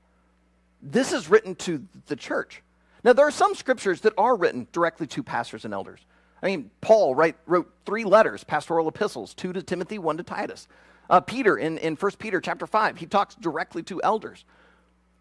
This 0.83 1.13
is 1.13 1.29
written 1.29 1.55
to 1.57 1.87
the 2.07 2.17
church. 2.17 2.63
Now, 3.05 3.13
there 3.13 3.27
are 3.27 3.33
some 3.33 3.55
scriptures 3.55 4.01
that 4.03 4.15
are 4.19 4.37
written 4.37 4.67
directly 4.73 5.07
to 5.09 5.23
pastors 5.23 5.65
and 5.65 5.75
elders. 5.75 6.01
I 6.43 6.47
mean, 6.47 6.71
Paul 6.81 7.15
write, 7.15 7.37
wrote 7.47 7.71
three 7.85 8.05
letters, 8.05 8.45
pastoral 8.45 8.89
epistles, 8.89 9.35
two 9.35 9.53
to 9.53 9.63
Timothy, 9.63 9.99
one 9.99 10.17
to 10.17 10.23
Titus. 10.23 10.69
Uh, 11.11 11.21
Peter, 11.21 11.57
in, 11.57 11.79
in 11.79 11.97
1 11.97 12.13
Peter 12.19 12.41
chapter 12.41 12.67
5, 12.67 12.99
he 12.99 13.07
talks 13.07 13.35
directly 13.35 13.83
to 13.85 14.03
elders. 14.03 14.45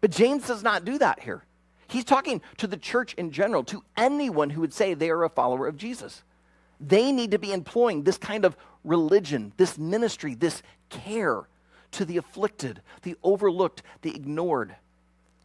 But 0.00 0.10
James 0.10 0.46
does 0.46 0.62
not 0.62 0.84
do 0.84 0.98
that 0.98 1.20
here. 1.20 1.44
He's 1.88 2.04
talking 2.04 2.42
to 2.58 2.66
the 2.66 2.76
church 2.76 3.14
in 3.14 3.30
general, 3.30 3.64
to 3.64 3.82
anyone 3.96 4.50
who 4.50 4.60
would 4.60 4.74
say 4.74 4.94
they 4.94 5.10
are 5.10 5.24
a 5.24 5.30
follower 5.30 5.66
of 5.66 5.76
Jesus. 5.76 6.22
They 6.80 7.10
need 7.10 7.30
to 7.30 7.38
be 7.38 7.52
employing 7.52 8.02
this 8.02 8.18
kind 8.18 8.44
of 8.44 8.56
religion, 8.84 9.52
this 9.56 9.78
ministry, 9.78 10.34
this 10.34 10.62
care 10.90 11.48
to 11.92 12.04
the 12.04 12.16
afflicted, 12.16 12.82
the 13.02 13.16
overlooked, 13.22 13.82
the 14.02 14.14
ignored. 14.14 14.74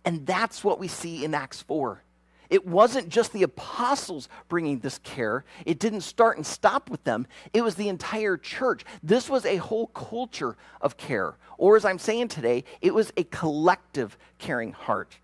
And 0.05 0.25
that's 0.25 0.63
what 0.63 0.79
we 0.79 0.87
see 0.87 1.23
in 1.23 1.33
Acts 1.33 1.61
4. 1.61 2.01
It 2.49 2.67
wasn't 2.67 3.09
just 3.09 3.33
the 3.33 3.43
apostles 3.43 4.29
bringing 4.47 4.79
this 4.79 4.99
care. 4.99 5.43
It 5.65 5.79
didn't 5.79 6.01
start 6.01 6.37
and 6.37 6.45
stop 6.45 6.89
with 6.89 7.03
them. 7.03 7.25
It 7.51 7.63
was 7.63 7.75
the 7.75 7.89
entire 7.89 8.37
church. 8.37 8.85
This 9.01 9.29
was 9.29 9.45
a 9.45 9.57
whole 9.57 9.87
culture 9.87 10.55
of 10.79 10.97
care. 10.97 11.35
Or, 11.57 11.75
as 11.75 11.85
I'm 11.85 11.97
saying 11.97 12.27
today, 12.27 12.63
it 12.81 12.93
was 12.93 13.11
a 13.17 13.23
collective 13.23 14.17
caring 14.37 14.73
heart. 14.73 15.17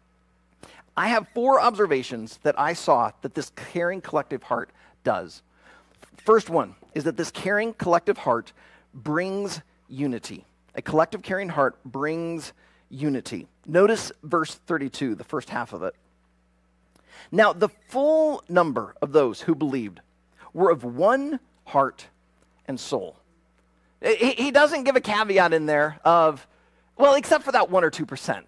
I 0.97 1.09
have 1.09 1.27
four 1.35 1.61
observations 1.61 2.39
that 2.43 2.59
I 2.59 2.73
saw 2.73 3.11
that 3.21 3.35
this 3.35 3.51
caring 3.55 4.01
collective 4.01 4.43
heart 4.43 4.71
does. 5.03 5.43
First 6.25 6.49
one 6.49 6.75
is 6.93 7.03
that 7.03 7.15
this 7.15 7.31
caring 7.31 7.73
collective 7.73 8.17
heart 8.17 8.53
brings 8.93 9.61
unity. 9.87 10.45
A 10.75 10.81
collective 10.81 11.21
caring 11.21 11.49
heart 11.49 11.77
brings 11.83 12.53
unity. 12.89 13.47
Notice 13.65 14.11
verse 14.23 14.55
32, 14.55 15.15
the 15.15 15.23
first 15.23 15.49
half 15.49 15.73
of 15.73 15.83
it. 15.83 15.95
Now, 17.31 17.53
the 17.53 17.69
full 17.89 18.43
number 18.49 18.95
of 19.01 19.11
those 19.11 19.41
who 19.41 19.55
believed 19.55 20.01
were 20.53 20.71
of 20.71 20.83
one 20.83 21.39
heart 21.65 22.07
and 22.67 22.79
soul. 22.79 23.17
He, 24.01 24.51
doesn't 24.51 24.85
give 24.85 24.95
a 24.95 25.01
caveat 25.01 25.53
in 25.53 25.65
there 25.65 25.99
of, 26.05 26.47
well, 26.97 27.15
except 27.15 27.43
for 27.43 27.51
that 27.51 27.69
1 27.69 27.83
or 27.83 27.91
2%. 27.91 28.43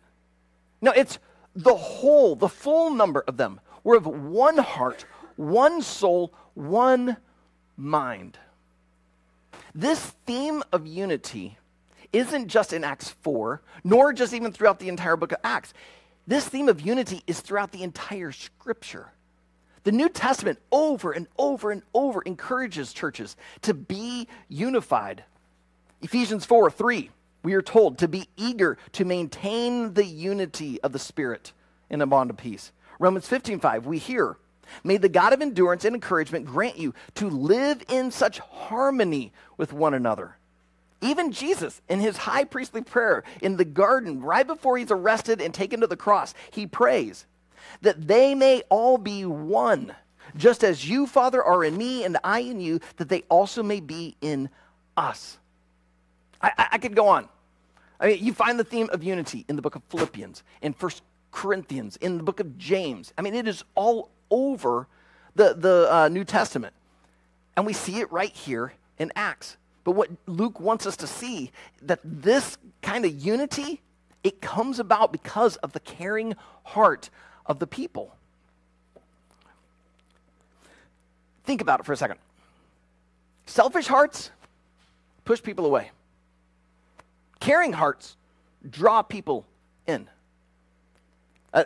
No, 0.82 0.92
it's 0.92 1.20
the 1.56 1.76
whole, 1.76 2.36
the 2.36 2.48
full 2.48 2.92
number 2.92 3.24
of 3.28 3.36
them 3.38 3.60
were 3.84 3.98
of 3.98 4.08
one 4.08 4.58
heart, 4.58 5.06
one 5.36 5.82
soul, 5.82 6.34
one 6.54 7.18
mind. 7.76 8.38
This 9.76 10.00
theme 10.26 10.64
of 10.72 10.88
unity 10.88 11.58
isn't 12.14 12.48
just 12.48 12.74
in 12.74 12.84
Acts 12.84 13.10
4, 13.22 13.62
nor 13.84 14.14
just 14.14 14.34
even 14.34 14.52
throughout 14.52 14.80
the 14.80 14.90
entire 14.90 15.16
book 15.16 15.32
of 15.32 15.40
Acts. 15.44 15.74
This 16.28 16.48
theme 16.48 16.70
of 16.70 16.82
unity 16.82 17.24
is 17.28 17.40
throughout 17.40 17.72
the 17.72 17.84
entire 17.84 18.32
scripture. 18.32 19.12
The 19.84 19.92
New 19.92 20.10
Testament 20.10 20.60
over 20.72 21.12
and 21.12 21.28
over 21.38 21.72
and 21.72 21.82
over 21.94 22.22
encourages 22.22 22.94
churches 22.94 23.36
to 23.64 23.74
be 23.74 24.28
unified. 24.48 25.24
Ephesians 26.02 26.46
4 26.46 26.70
3, 26.70 27.10
we 27.44 27.54
are 27.54 27.62
told 27.62 27.98
to 27.98 28.08
be 28.08 28.28
eager 28.38 28.78
to 28.94 29.06
maintain 29.06 29.94
the 29.94 30.06
unity 30.06 30.80
of 30.82 30.92
the 30.92 31.00
Spirit 31.00 31.54
in 31.90 32.02
a 32.02 32.08
bond 32.08 32.30
of 32.30 32.38
peace. 32.38 32.72
Romans 33.00 33.28
15 33.28 33.60
5, 33.60 33.86
we 33.86 33.98
hear 33.98 34.38
May 34.84 34.98
the 34.98 35.10
God 35.10 35.34
of 35.34 35.42
endurance 35.42 35.86
and 35.86 35.96
encouragement 35.96 36.46
grant 36.46 36.78
you 36.78 36.94
to 37.16 37.30
live 37.30 37.84
in 37.90 38.12
such 38.12 38.40
harmony 38.40 39.34
with 39.58 39.74
one 39.74 39.94
another. 39.94 40.38
Even 41.02 41.32
Jesus, 41.32 41.82
in 41.90 42.00
his 42.00 42.16
high 42.16 42.44
priestly 42.44 42.82
prayer 42.82 43.24
in 43.42 43.58
the 43.58 43.66
garden, 43.66 44.22
right 44.22 44.46
before 44.46 44.78
he's 44.78 44.92
arrested 44.92 45.42
and 45.42 45.54
taken 45.54 45.82
to 45.82 45.88
the 45.88 45.98
cross, 45.98 46.34
he 46.52 46.68
prays 46.68 47.26
that 47.82 48.08
they 48.08 48.36
may 48.36 48.62
all 48.70 48.98
be 48.98 49.26
one, 49.26 49.96
just 50.36 50.64
as 50.64 50.88
you, 50.88 51.08
Father, 51.08 51.44
are 51.44 51.64
in 51.64 51.76
me 51.78 52.04
and 52.04 52.18
I 52.24 52.40
in 52.40 52.60
you, 52.60 52.80
that 52.98 53.10
they 53.10 53.24
also 53.30 53.64
may 53.64 53.80
be 53.80 54.16
in 54.22 54.50
us. 54.96 55.38
I, 56.42 56.52
I, 56.58 56.68
I 56.74 56.78
could 56.78 56.96
go 56.96 57.08
on. 57.08 57.28
I 58.00 58.08
mean, 58.08 58.24
you 58.24 58.34
find 58.34 58.60
the 58.60 58.64
theme 58.64 58.90
of 58.92 59.04
unity 59.04 59.46
in 59.48 59.56
the 59.56 59.62
book 59.62 59.76
of 59.76 59.84
Philippians, 59.90 60.44
in 60.62 60.74
First 60.74 61.04
Corinthians, 61.32 61.98
in 61.98 62.18
the 62.18 62.24
book 62.24 62.40
of 62.40 62.58
James. 62.58 63.14
I 63.18 63.22
mean, 63.22 63.36
it 63.36 63.48
is 63.48 63.64
all 63.76 64.10
over 64.30 64.88
the, 65.36 65.54
the 65.54 65.88
uh, 65.92 66.10
New 66.10 66.24
Testament. 66.24 66.74
And 67.56 67.66
we 67.66 67.74
see 67.74 68.00
it 68.00 68.12
right 68.12 68.34
here 68.34 68.74
in 68.98 69.12
Acts. 69.16 69.58
But 69.84 69.92
what 69.92 70.10
Luke 70.28 70.60
wants 70.60 70.86
us 70.86 70.96
to 70.98 71.08
see 71.08 71.52
that 71.82 72.00
this 72.04 72.58
kind 72.82 73.06
of 73.06 73.14
unity, 73.14 73.82
it 74.24 74.42
comes 74.42 74.80
about 74.80 75.12
because 75.12 75.56
of 75.58 75.74
the 75.74 75.80
caring 75.80 76.36
heart 76.64 77.10
of 77.46 77.60
the 77.60 77.68
people. 77.68 78.16
Think 81.44 81.62
about 81.62 81.80
it 81.80 81.86
for 81.86 81.94
a 81.94 81.98
second. 81.98 82.20
Selfish 83.46 83.88
hearts 83.88 84.30
push 85.26 85.42
people 85.42 85.66
away. 85.66 85.92
Caring 87.40 87.74
hearts 87.74 88.16
draw 88.70 89.02
people 89.02 89.46
in. 89.88 90.08
Uh, 91.54 91.64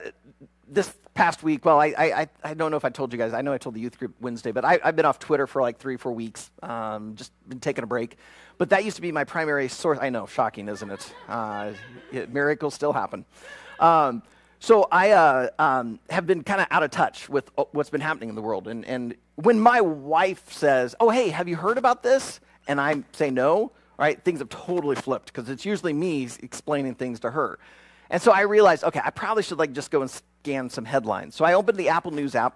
this 0.67 0.93
past 1.13 1.43
week, 1.43 1.63
well, 1.63 1.79
I, 1.79 1.93
I, 1.97 2.29
I 2.43 2.53
don't 2.53 2.71
know 2.71 2.77
if 2.77 2.85
I 2.85 2.89
told 2.89 3.13
you 3.13 3.19
guys. 3.19 3.33
I 3.33 3.41
know 3.41 3.53
I 3.53 3.57
told 3.57 3.75
the 3.75 3.79
youth 3.79 3.97
group 3.97 4.15
Wednesday, 4.19 4.51
but 4.51 4.65
I, 4.65 4.79
have 4.83 4.95
been 4.95 5.05
off 5.05 5.19
Twitter 5.19 5.47
for 5.47 5.61
like 5.61 5.77
three, 5.77 5.97
four 5.97 6.11
weeks, 6.11 6.51
um, 6.61 7.15
just 7.15 7.31
been 7.47 7.59
taking 7.59 7.83
a 7.83 7.87
break. 7.87 8.17
But 8.57 8.69
that 8.69 8.83
used 8.83 8.95
to 8.97 9.01
be 9.01 9.11
my 9.11 9.23
primary 9.23 9.67
source. 9.67 9.97
I 10.01 10.09
know, 10.09 10.25
shocking, 10.25 10.67
isn't 10.67 10.89
it? 10.89 11.13
Uh, 11.27 11.73
it 12.11 12.31
miracles 12.31 12.73
still 12.73 12.93
happen. 12.93 13.25
Um, 13.79 14.23
so 14.59 14.87
I 14.91 15.11
uh, 15.11 15.49
um, 15.59 15.99
have 16.09 16.25
been 16.25 16.43
kind 16.43 16.61
of 16.61 16.67
out 16.71 16.83
of 16.83 16.91
touch 16.91 17.29
with 17.29 17.51
uh, 17.57 17.65
what's 17.71 17.89
been 17.89 18.01
happening 18.01 18.29
in 18.29 18.35
the 18.35 18.41
world. 18.41 18.67
And, 18.67 18.85
and 18.85 19.15
when 19.35 19.59
my 19.59 19.81
wife 19.81 20.51
says, 20.51 20.95
"Oh, 20.99 21.09
hey, 21.09 21.29
have 21.29 21.47
you 21.47 21.55
heard 21.55 21.77
about 21.77 22.03
this?" 22.03 22.39
and 22.67 22.79
I 22.81 23.03
say 23.11 23.31
no, 23.31 23.71
right, 23.97 24.21
things 24.23 24.39
have 24.39 24.49
totally 24.49 24.95
flipped 24.95 25.27
because 25.27 25.49
it's 25.49 25.65
usually 25.65 25.93
me 25.93 26.27
explaining 26.41 26.95
things 26.95 27.19
to 27.21 27.31
her. 27.31 27.59
And 28.09 28.21
so 28.21 28.31
I 28.31 28.41
realized, 28.41 28.83
okay, 28.83 29.01
I 29.03 29.09
probably 29.09 29.43
should 29.43 29.57
like 29.57 29.73
just 29.73 29.91
go 29.91 30.01
and 30.01 30.21
scan 30.45 30.69
some 30.69 30.85
headlines. 30.85 31.33
So 31.33 31.43
I 31.43 31.55
opened 31.55 31.79
the 31.79 31.89
Apple 31.89 32.11
News 32.11 32.35
app 32.35 32.55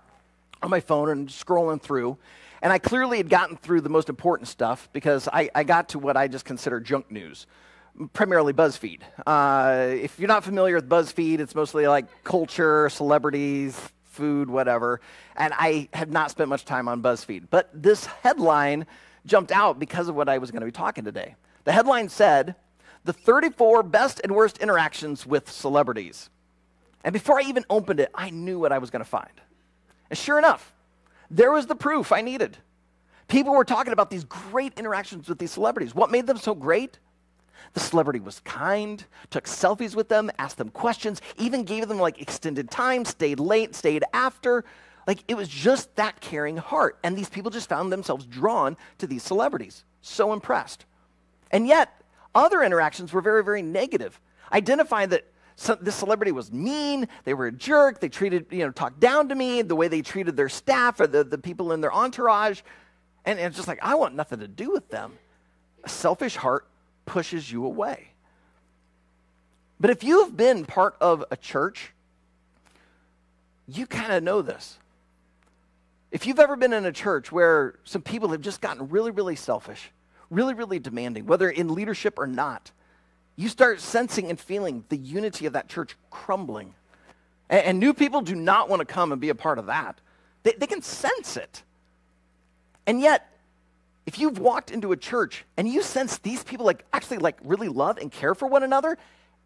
on 0.61 0.69
my 0.69 0.79
phone 0.79 1.09
and 1.09 1.27
scrolling 1.27 1.81
through. 1.81 2.19
And 2.61 2.71
I 2.71 2.77
clearly 2.77 3.17
had 3.17 3.31
gotten 3.31 3.57
through 3.57 3.81
the 3.81 3.89
most 3.89 4.09
important 4.09 4.47
stuff 4.47 4.87
because 4.93 5.27
I, 5.33 5.49
I 5.55 5.63
got 5.63 5.89
to 5.89 5.99
what 5.99 6.15
I 6.15 6.27
just 6.27 6.45
consider 6.45 6.79
junk 6.79 7.09
news, 7.09 7.47
primarily 8.13 8.53
BuzzFeed. 8.53 8.99
Uh, 9.25 9.87
if 9.95 10.19
you're 10.19 10.27
not 10.27 10.43
familiar 10.43 10.75
with 10.75 10.87
BuzzFeed, 10.87 11.39
it's 11.39 11.55
mostly 11.55 11.87
like 11.87 12.05
culture, 12.23 12.89
celebrities, 12.89 13.79
food, 14.03 14.51
whatever. 14.51 15.01
And 15.35 15.51
I 15.57 15.89
had 15.91 16.11
not 16.11 16.29
spent 16.29 16.47
much 16.47 16.65
time 16.65 16.87
on 16.87 17.01
BuzzFeed. 17.01 17.45
But 17.49 17.71
this 17.73 18.05
headline 18.05 18.85
jumped 19.25 19.51
out 19.51 19.79
because 19.79 20.09
of 20.09 20.15
what 20.15 20.29
I 20.29 20.37
was 20.37 20.51
going 20.51 20.61
to 20.61 20.67
be 20.67 20.71
talking 20.71 21.05
today. 21.05 21.33
The 21.63 21.71
headline 21.71 22.09
said, 22.09 22.53
the 23.03 23.13
34 23.13 23.81
best 23.81 24.21
and 24.23 24.35
worst 24.35 24.59
interactions 24.59 25.25
with 25.25 25.49
celebrities. 25.49 26.29
And 27.03 27.13
before 27.13 27.39
I 27.39 27.43
even 27.43 27.65
opened 27.69 27.99
it, 27.99 28.11
I 28.13 28.29
knew 28.29 28.59
what 28.59 28.71
I 28.71 28.77
was 28.77 28.89
going 28.89 29.03
to 29.03 29.09
find. 29.09 29.31
And 30.09 30.17
sure 30.17 30.37
enough, 30.37 30.73
there 31.31 31.51
was 31.51 31.67
the 31.67 31.75
proof 31.75 32.11
I 32.11 32.21
needed. 32.21 32.57
People 33.27 33.53
were 33.53 33.65
talking 33.65 33.93
about 33.93 34.09
these 34.09 34.23
great 34.23 34.73
interactions 34.77 35.29
with 35.29 35.37
these 35.37 35.51
celebrities. 35.51 35.93
What 35.93 36.11
made 36.11 36.27
them 36.27 36.37
so 36.37 36.55
great? 36.55 36.99
The 37.73 37.79
celebrity 37.79 38.19
was 38.19 38.39
kind, 38.39 39.03
took 39.29 39.45
selfies 39.45 39.95
with 39.95 40.09
them, 40.09 40.31
asked 40.39 40.57
them 40.57 40.69
questions, 40.69 41.21
even 41.37 41.63
gave 41.63 41.87
them 41.87 41.99
like 41.99 42.21
extended 42.21 42.71
time, 42.71 43.05
stayed 43.05 43.39
late, 43.39 43.75
stayed 43.75 44.03
after. 44.13 44.65
Like 45.05 45.23
it 45.27 45.35
was 45.35 45.47
just 45.47 45.95
that 45.95 46.19
caring 46.21 46.57
heart. 46.57 46.97
And 47.03 47.15
these 47.15 47.29
people 47.29 47.51
just 47.51 47.69
found 47.69 47.91
themselves 47.91 48.25
drawn 48.25 48.75
to 48.97 49.07
these 49.07 49.23
celebrities. 49.23 49.83
So 50.01 50.33
impressed. 50.33 50.85
And 51.51 51.67
yet, 51.67 52.01
other 52.33 52.63
interactions 52.63 53.13
were 53.13 53.21
very, 53.21 53.43
very 53.43 53.61
negative. 53.61 54.19
Identifying 54.51 55.09
that 55.09 55.25
this 55.81 55.95
celebrity 55.95 56.31
was 56.31 56.51
mean, 56.51 57.07
they 57.25 57.33
were 57.33 57.47
a 57.47 57.51
jerk, 57.51 57.99
they 57.99 58.09
treated, 58.09 58.47
you 58.49 58.59
know, 58.59 58.71
talked 58.71 58.99
down 58.99 59.29
to 59.29 59.35
me, 59.35 59.61
the 59.61 59.75
way 59.75 59.87
they 59.87 60.01
treated 60.01 60.37
their 60.37 60.49
staff 60.49 60.99
or 60.99 61.07
the, 61.07 61.23
the 61.23 61.37
people 61.37 61.71
in 61.71 61.81
their 61.81 61.93
entourage. 61.93 62.61
And, 63.25 63.37
and 63.39 63.47
it's 63.47 63.57
just 63.57 63.67
like, 63.67 63.79
I 63.81 63.95
want 63.95 64.15
nothing 64.15 64.39
to 64.39 64.47
do 64.47 64.71
with 64.71 64.89
them. 64.89 65.13
A 65.83 65.89
selfish 65.89 66.35
heart 66.35 66.65
pushes 67.05 67.51
you 67.51 67.65
away. 67.65 68.09
But 69.79 69.89
if 69.89 70.03
you 70.03 70.23
have 70.23 70.35
been 70.35 70.65
part 70.65 70.95
of 70.99 71.23
a 71.31 71.37
church, 71.37 71.93
you 73.67 73.85
kind 73.85 74.13
of 74.13 74.23
know 74.23 74.41
this. 74.41 74.77
If 76.11 76.25
you've 76.25 76.39
ever 76.39 76.55
been 76.55 76.73
in 76.73 76.85
a 76.85 76.91
church 76.91 77.31
where 77.31 77.75
some 77.83 78.01
people 78.01 78.29
have 78.29 78.41
just 78.41 78.61
gotten 78.61 78.89
really, 78.89 79.11
really 79.11 79.35
selfish, 79.35 79.91
really, 80.29 80.53
really 80.53 80.79
demanding, 80.79 81.25
whether 81.25 81.49
in 81.49 81.73
leadership 81.73 82.17
or 82.17 82.27
not, 82.27 82.71
you 83.39 83.47
start 83.47 83.79
sensing 83.79 84.29
and 84.29 84.37
feeling 84.37 84.83
the 84.89 84.97
unity 84.97 85.45
of 85.45 85.53
that 85.53 85.69
church 85.69 85.95
crumbling. 86.09 86.75
And, 87.49 87.65
and 87.65 87.79
new 87.79 87.93
people 87.93 88.19
do 88.19 88.35
not 88.35 88.67
want 88.67 88.81
to 88.81 88.85
come 88.85 89.13
and 89.13 89.21
be 89.21 89.29
a 89.29 89.35
part 89.35 89.59
of 89.59 89.67
that. 89.67 90.01
They, 90.43 90.51
they 90.57 90.67
can 90.67 90.81
sense 90.81 91.37
it. 91.37 91.63
And 92.85 92.99
yet, 92.99 93.33
if 94.05 94.19
you've 94.19 94.39
walked 94.39 94.71
into 94.71 94.91
a 94.91 94.97
church 94.97 95.45
and 95.55 95.69
you 95.69 95.81
sense 95.81 96.17
these 96.17 96.43
people 96.43 96.65
like 96.65 96.83
actually 96.91 97.19
like 97.19 97.37
really 97.41 97.69
love 97.69 97.97
and 97.97 98.11
care 98.11 98.35
for 98.35 98.45
one 98.45 98.61
another, 98.61 98.97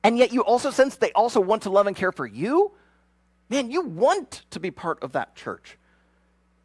and 0.01 0.17
yet 0.17 0.33
you 0.33 0.43
also 0.43 0.71
sense 0.71 0.95
they 0.95 1.11
also 1.11 1.39
want 1.39 1.61
to 1.61 1.69
love 1.69 1.85
and 1.85 1.95
care 1.95 2.11
for 2.11 2.25
you, 2.25 2.71
man, 3.47 3.69
you 3.69 3.81
want 3.81 4.41
to 4.49 4.59
be 4.59 4.71
part 4.71 5.03
of 5.03 5.11
that 5.11 5.35
church. 5.35 5.77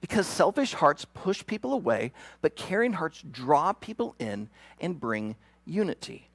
Because 0.00 0.26
selfish 0.26 0.72
hearts 0.72 1.04
push 1.04 1.44
people 1.44 1.74
away, 1.74 2.12
but 2.40 2.56
caring 2.56 2.94
hearts 2.94 3.22
draw 3.30 3.74
people 3.74 4.14
in 4.18 4.48
and 4.80 4.98
bring 4.98 5.36
unity. 5.66 6.27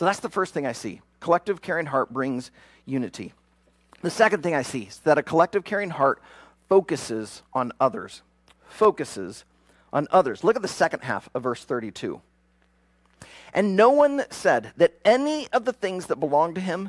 So 0.00 0.06
that's 0.06 0.20
the 0.20 0.30
first 0.30 0.54
thing 0.54 0.66
I 0.66 0.72
see. 0.72 1.02
Collective 1.20 1.60
caring 1.60 1.84
heart 1.84 2.08
brings 2.08 2.50
unity. 2.86 3.34
The 4.00 4.08
second 4.08 4.42
thing 4.42 4.54
I 4.54 4.62
see 4.62 4.84
is 4.84 4.98
that 5.00 5.18
a 5.18 5.22
collective 5.22 5.62
caring 5.62 5.90
heart 5.90 6.22
focuses 6.70 7.42
on 7.52 7.72
others. 7.78 8.22
Focuses 8.66 9.44
on 9.92 10.08
others. 10.10 10.42
Look 10.42 10.56
at 10.56 10.62
the 10.62 10.68
second 10.68 11.00
half 11.00 11.28
of 11.34 11.42
verse 11.42 11.64
32. 11.64 12.18
And 13.52 13.76
no 13.76 13.90
one 13.90 14.24
said 14.30 14.72
that 14.78 14.94
any 15.04 15.48
of 15.48 15.66
the 15.66 15.72
things 15.74 16.06
that 16.06 16.16
belonged 16.16 16.54
to 16.54 16.62
him 16.62 16.88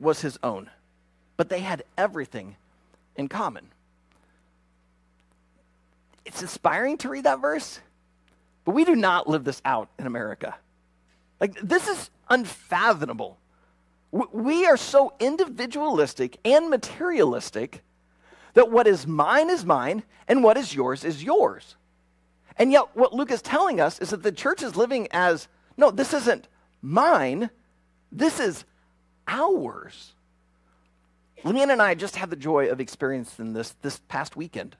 was 0.00 0.22
his 0.22 0.36
own, 0.42 0.70
but 1.36 1.50
they 1.50 1.60
had 1.60 1.84
everything 1.96 2.56
in 3.14 3.28
common. 3.28 3.68
It's 6.24 6.42
inspiring 6.42 6.98
to 6.98 7.10
read 7.10 7.26
that 7.26 7.40
verse, 7.40 7.78
but 8.64 8.72
we 8.72 8.84
do 8.84 8.96
not 8.96 9.28
live 9.28 9.44
this 9.44 9.62
out 9.64 9.88
in 10.00 10.08
America. 10.08 10.56
Like, 11.40 11.54
this 11.62 11.86
is 11.86 12.10
unfathomable. 12.30 13.38
We 14.10 14.66
are 14.66 14.76
so 14.76 15.12
individualistic 15.20 16.38
and 16.44 16.70
materialistic 16.70 17.82
that 18.54 18.70
what 18.70 18.86
is 18.86 19.06
mine 19.06 19.50
is 19.50 19.64
mine 19.64 20.02
and 20.26 20.42
what 20.42 20.56
is 20.56 20.74
yours 20.74 21.04
is 21.04 21.22
yours. 21.22 21.76
And 22.56 22.72
yet, 22.72 22.94
what 22.94 23.12
Luke 23.12 23.30
is 23.30 23.42
telling 23.42 23.80
us 23.80 23.98
is 24.00 24.10
that 24.10 24.22
the 24.22 24.32
church 24.32 24.62
is 24.62 24.76
living 24.76 25.08
as 25.12 25.48
no, 25.76 25.90
this 25.90 26.12
isn't 26.12 26.48
mine, 26.82 27.50
this 28.12 28.38
is 28.40 28.64
ours. 29.26 30.14
Leanne 31.44 31.72
and 31.72 31.80
I 31.80 31.94
just 31.94 32.16
had 32.16 32.28
the 32.28 32.36
joy 32.36 32.68
of 32.68 32.80
experiencing 32.80 33.54
this 33.54 33.74
this 33.82 34.00
past 34.08 34.36
weekend. 34.36 34.76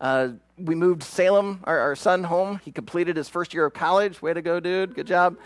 Uh, 0.00 0.30
we 0.58 0.74
moved 0.74 1.02
Salem, 1.02 1.60
our, 1.64 1.78
our 1.78 1.94
son, 1.94 2.24
home. 2.24 2.60
He 2.64 2.72
completed 2.72 3.16
his 3.16 3.28
first 3.28 3.54
year 3.54 3.66
of 3.66 3.74
college. 3.74 4.20
Way 4.20 4.34
to 4.34 4.42
go, 4.42 4.58
dude. 4.58 4.94
Good 4.94 5.06
job. 5.06 5.36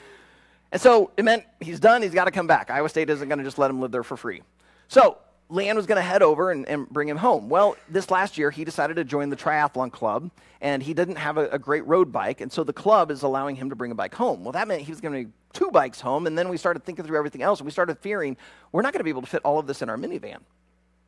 And 0.76 0.82
so 0.82 1.10
it 1.16 1.24
meant 1.24 1.42
he's 1.58 1.80
done, 1.80 2.02
he's 2.02 2.12
got 2.12 2.26
to 2.26 2.30
come 2.30 2.46
back. 2.46 2.68
Iowa 2.68 2.90
State 2.90 3.08
isn't 3.08 3.26
going 3.26 3.38
to 3.38 3.44
just 3.44 3.56
let 3.56 3.70
him 3.70 3.80
live 3.80 3.92
there 3.92 4.02
for 4.02 4.14
free. 4.14 4.42
So 4.88 5.16
Leanne 5.50 5.74
was 5.74 5.86
going 5.86 5.96
to 5.96 6.02
head 6.02 6.20
over 6.20 6.50
and, 6.50 6.68
and, 6.68 6.86
bring 6.90 7.08
him 7.08 7.16
home. 7.16 7.48
Well, 7.48 7.78
this 7.88 8.10
last 8.10 8.36
year, 8.36 8.50
he 8.50 8.62
decided 8.62 8.96
to 8.96 9.04
join 9.04 9.30
the 9.30 9.36
triathlon 9.36 9.90
club, 9.90 10.30
and 10.60 10.82
he 10.82 10.92
didn't 10.92 11.16
have 11.16 11.38
a, 11.38 11.48
a 11.48 11.58
great 11.58 11.86
road 11.86 12.12
bike, 12.12 12.42
and 12.42 12.52
so 12.52 12.62
the 12.62 12.74
club 12.74 13.10
is 13.10 13.22
allowing 13.22 13.56
him 13.56 13.70
to 13.70 13.74
bring 13.74 13.90
a 13.90 13.94
bike 13.94 14.14
home. 14.14 14.44
Well, 14.44 14.52
that 14.52 14.68
meant 14.68 14.82
he 14.82 14.92
was 14.92 15.00
going 15.00 15.14
to 15.14 15.30
bring 15.30 15.32
two 15.54 15.70
bikes 15.70 16.02
home, 16.02 16.26
and 16.26 16.36
then 16.36 16.50
we 16.50 16.58
started 16.58 16.84
thinking 16.84 17.06
through 17.06 17.16
everything 17.16 17.40
else, 17.40 17.58
and 17.58 17.64
we 17.64 17.72
started 17.72 17.98
fearing 18.00 18.36
we're 18.70 18.82
not 18.82 18.92
going 18.92 19.00
to 19.00 19.04
be 19.04 19.08
able 19.08 19.22
to 19.22 19.28
fit 19.28 19.40
all 19.46 19.58
of 19.58 19.66
this 19.66 19.80
in 19.80 19.88
our 19.88 19.96
minivan. 19.96 20.40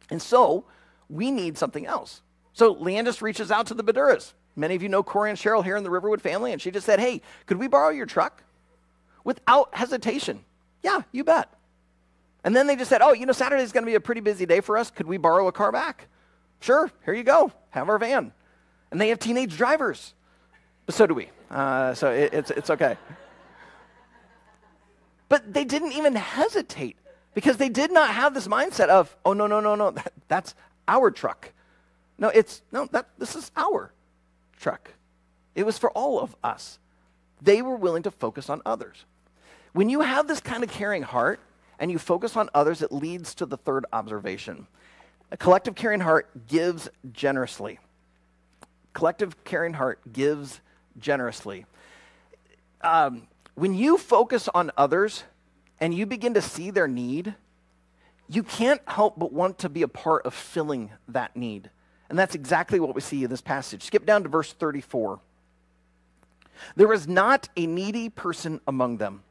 And 0.08 0.22
so 0.22 0.64
we 1.10 1.30
need 1.30 1.58
something 1.58 1.84
else. 1.84 2.22
So 2.54 2.74
Leanne 2.74 3.04
just 3.04 3.20
reaches 3.20 3.50
out 3.50 3.66
to 3.66 3.74
the 3.74 3.84
Baduras. 3.84 4.32
Many 4.56 4.76
of 4.76 4.82
you 4.82 4.88
know 4.88 5.02
Corey 5.02 5.28
and 5.28 5.38
Cheryl 5.38 5.62
here 5.62 5.76
in 5.76 5.84
the 5.84 5.90
Riverwood 5.90 6.22
family, 6.22 6.52
and 6.52 6.62
she 6.62 6.70
just 6.70 6.86
said, 6.86 7.00
Hey, 7.00 7.20
could 7.44 7.58
we 7.58 7.68
borrow 7.68 7.90
your 7.90 8.06
truck? 8.06 8.42
Without 9.28 9.74
hesitation. 9.74 10.42
Yeah, 10.82 11.02
you 11.12 11.22
bet. 11.22 11.52
And 12.44 12.56
then 12.56 12.66
they 12.66 12.76
just 12.76 12.88
said, 12.88 13.02
oh, 13.02 13.12
you 13.12 13.26
know, 13.26 13.34
Saturday's 13.34 13.72
going 13.72 13.84
to 13.84 13.90
be 13.90 13.94
a 13.94 14.00
pretty 14.00 14.22
busy 14.22 14.46
day 14.46 14.62
for 14.62 14.78
us. 14.78 14.90
Could 14.90 15.06
we 15.06 15.18
borrow 15.18 15.48
a 15.48 15.52
car 15.52 15.70
back? 15.70 16.08
Sure, 16.60 16.90
here 17.04 17.12
you 17.12 17.24
go. 17.24 17.52
Have 17.68 17.90
our 17.90 17.98
van. 17.98 18.32
And 18.90 18.98
they 18.98 19.10
have 19.10 19.18
teenage 19.18 19.54
drivers. 19.54 20.14
But 20.86 20.94
so 20.94 21.06
do 21.06 21.12
we. 21.12 21.28
Uh, 21.50 21.92
so 21.92 22.10
it, 22.10 22.32
it's, 22.32 22.50
it's 22.50 22.70
okay. 22.70 22.96
But 25.28 25.52
they 25.52 25.64
didn't 25.64 25.92
even 25.92 26.14
hesitate 26.14 26.96
because 27.34 27.58
they 27.58 27.68
did 27.68 27.92
not 27.92 28.08
have 28.08 28.32
this 28.32 28.48
mindset 28.48 28.88
of, 28.88 29.14
oh, 29.26 29.34
no, 29.34 29.46
no, 29.46 29.60
no, 29.60 29.74
no, 29.74 29.90
that, 29.90 30.14
that's 30.28 30.54
our 30.88 31.10
truck. 31.10 31.52
No, 32.16 32.28
it's, 32.28 32.62
no, 32.72 32.86
that, 32.92 33.10
this 33.18 33.36
is 33.36 33.52
our 33.58 33.92
truck. 34.58 34.94
It 35.54 35.66
was 35.66 35.76
for 35.76 35.90
all 35.90 36.18
of 36.18 36.34
us. 36.42 36.78
They 37.42 37.60
were 37.60 37.76
willing 37.76 38.04
to 38.04 38.10
focus 38.10 38.48
on 38.48 38.62
others. 38.64 39.04
When 39.78 39.88
you 39.88 40.00
have 40.00 40.26
this 40.26 40.40
kind 40.40 40.64
of 40.64 40.70
caring 40.70 41.04
heart 41.04 41.38
and 41.78 41.88
you 41.88 42.00
focus 42.00 42.36
on 42.36 42.50
others, 42.52 42.82
it 42.82 42.90
leads 42.90 43.32
to 43.36 43.46
the 43.46 43.56
third 43.56 43.86
observation. 43.92 44.66
A 45.30 45.36
collective 45.36 45.76
caring 45.76 46.00
heart 46.00 46.48
gives 46.48 46.88
generously. 47.12 47.78
Collective 48.92 49.44
caring 49.44 49.74
heart 49.74 50.00
gives 50.12 50.60
generously. 50.98 51.64
Um, 52.80 53.28
when 53.54 53.72
you 53.72 53.98
focus 53.98 54.48
on 54.52 54.72
others 54.76 55.22
and 55.78 55.94
you 55.94 56.06
begin 56.06 56.34
to 56.34 56.42
see 56.42 56.72
their 56.72 56.88
need, 56.88 57.36
you 58.28 58.42
can't 58.42 58.80
help 58.84 59.16
but 59.16 59.32
want 59.32 59.58
to 59.58 59.68
be 59.68 59.82
a 59.82 59.88
part 59.88 60.26
of 60.26 60.34
filling 60.34 60.90
that 61.06 61.36
need. 61.36 61.70
And 62.08 62.18
that's 62.18 62.34
exactly 62.34 62.80
what 62.80 62.96
we 62.96 63.00
see 63.00 63.22
in 63.22 63.30
this 63.30 63.42
passage. 63.42 63.84
Skip 63.84 64.04
down 64.04 64.24
to 64.24 64.28
verse 64.28 64.52
34. 64.52 65.20
There 66.74 66.88
was 66.88 67.06
not 67.06 67.48
a 67.56 67.64
needy 67.68 68.08
person 68.08 68.60
among 68.66 68.96
them. 68.96 69.22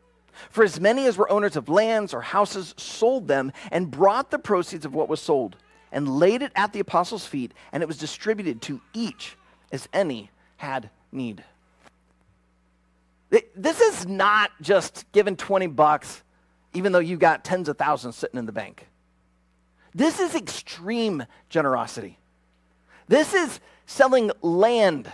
For 0.49 0.63
as 0.63 0.79
many 0.79 1.05
as 1.05 1.17
were 1.17 1.31
owners 1.31 1.55
of 1.55 1.69
lands 1.69 2.13
or 2.13 2.21
houses 2.21 2.73
sold 2.77 3.27
them 3.27 3.51
and 3.71 3.91
brought 3.91 4.31
the 4.31 4.39
proceeds 4.39 4.85
of 4.85 4.93
what 4.93 5.09
was 5.09 5.19
sold 5.19 5.55
and 5.91 6.19
laid 6.19 6.41
it 6.41 6.51
at 6.55 6.73
the 6.73 6.79
apostles' 6.79 7.25
feet, 7.25 7.53
and 7.71 7.81
it 7.81 7.87
was 7.87 7.97
distributed 7.97 8.61
to 8.63 8.81
each 8.93 9.37
as 9.71 9.87
any 9.93 10.29
had 10.57 10.89
need. 11.11 11.43
This 13.55 13.81
is 13.81 14.05
not 14.07 14.51
just 14.61 15.05
giving 15.11 15.35
20 15.35 15.67
bucks, 15.67 16.23
even 16.73 16.91
though 16.91 16.99
you 16.99 17.17
got 17.17 17.43
tens 17.43 17.67
of 17.69 17.77
thousands 17.77 18.15
sitting 18.15 18.37
in 18.37 18.45
the 18.45 18.51
bank. 18.51 18.87
This 19.93 20.19
is 20.19 20.35
extreme 20.35 21.25
generosity. 21.49 22.19
This 23.07 23.33
is 23.33 23.59
selling 23.85 24.31
land, 24.41 25.11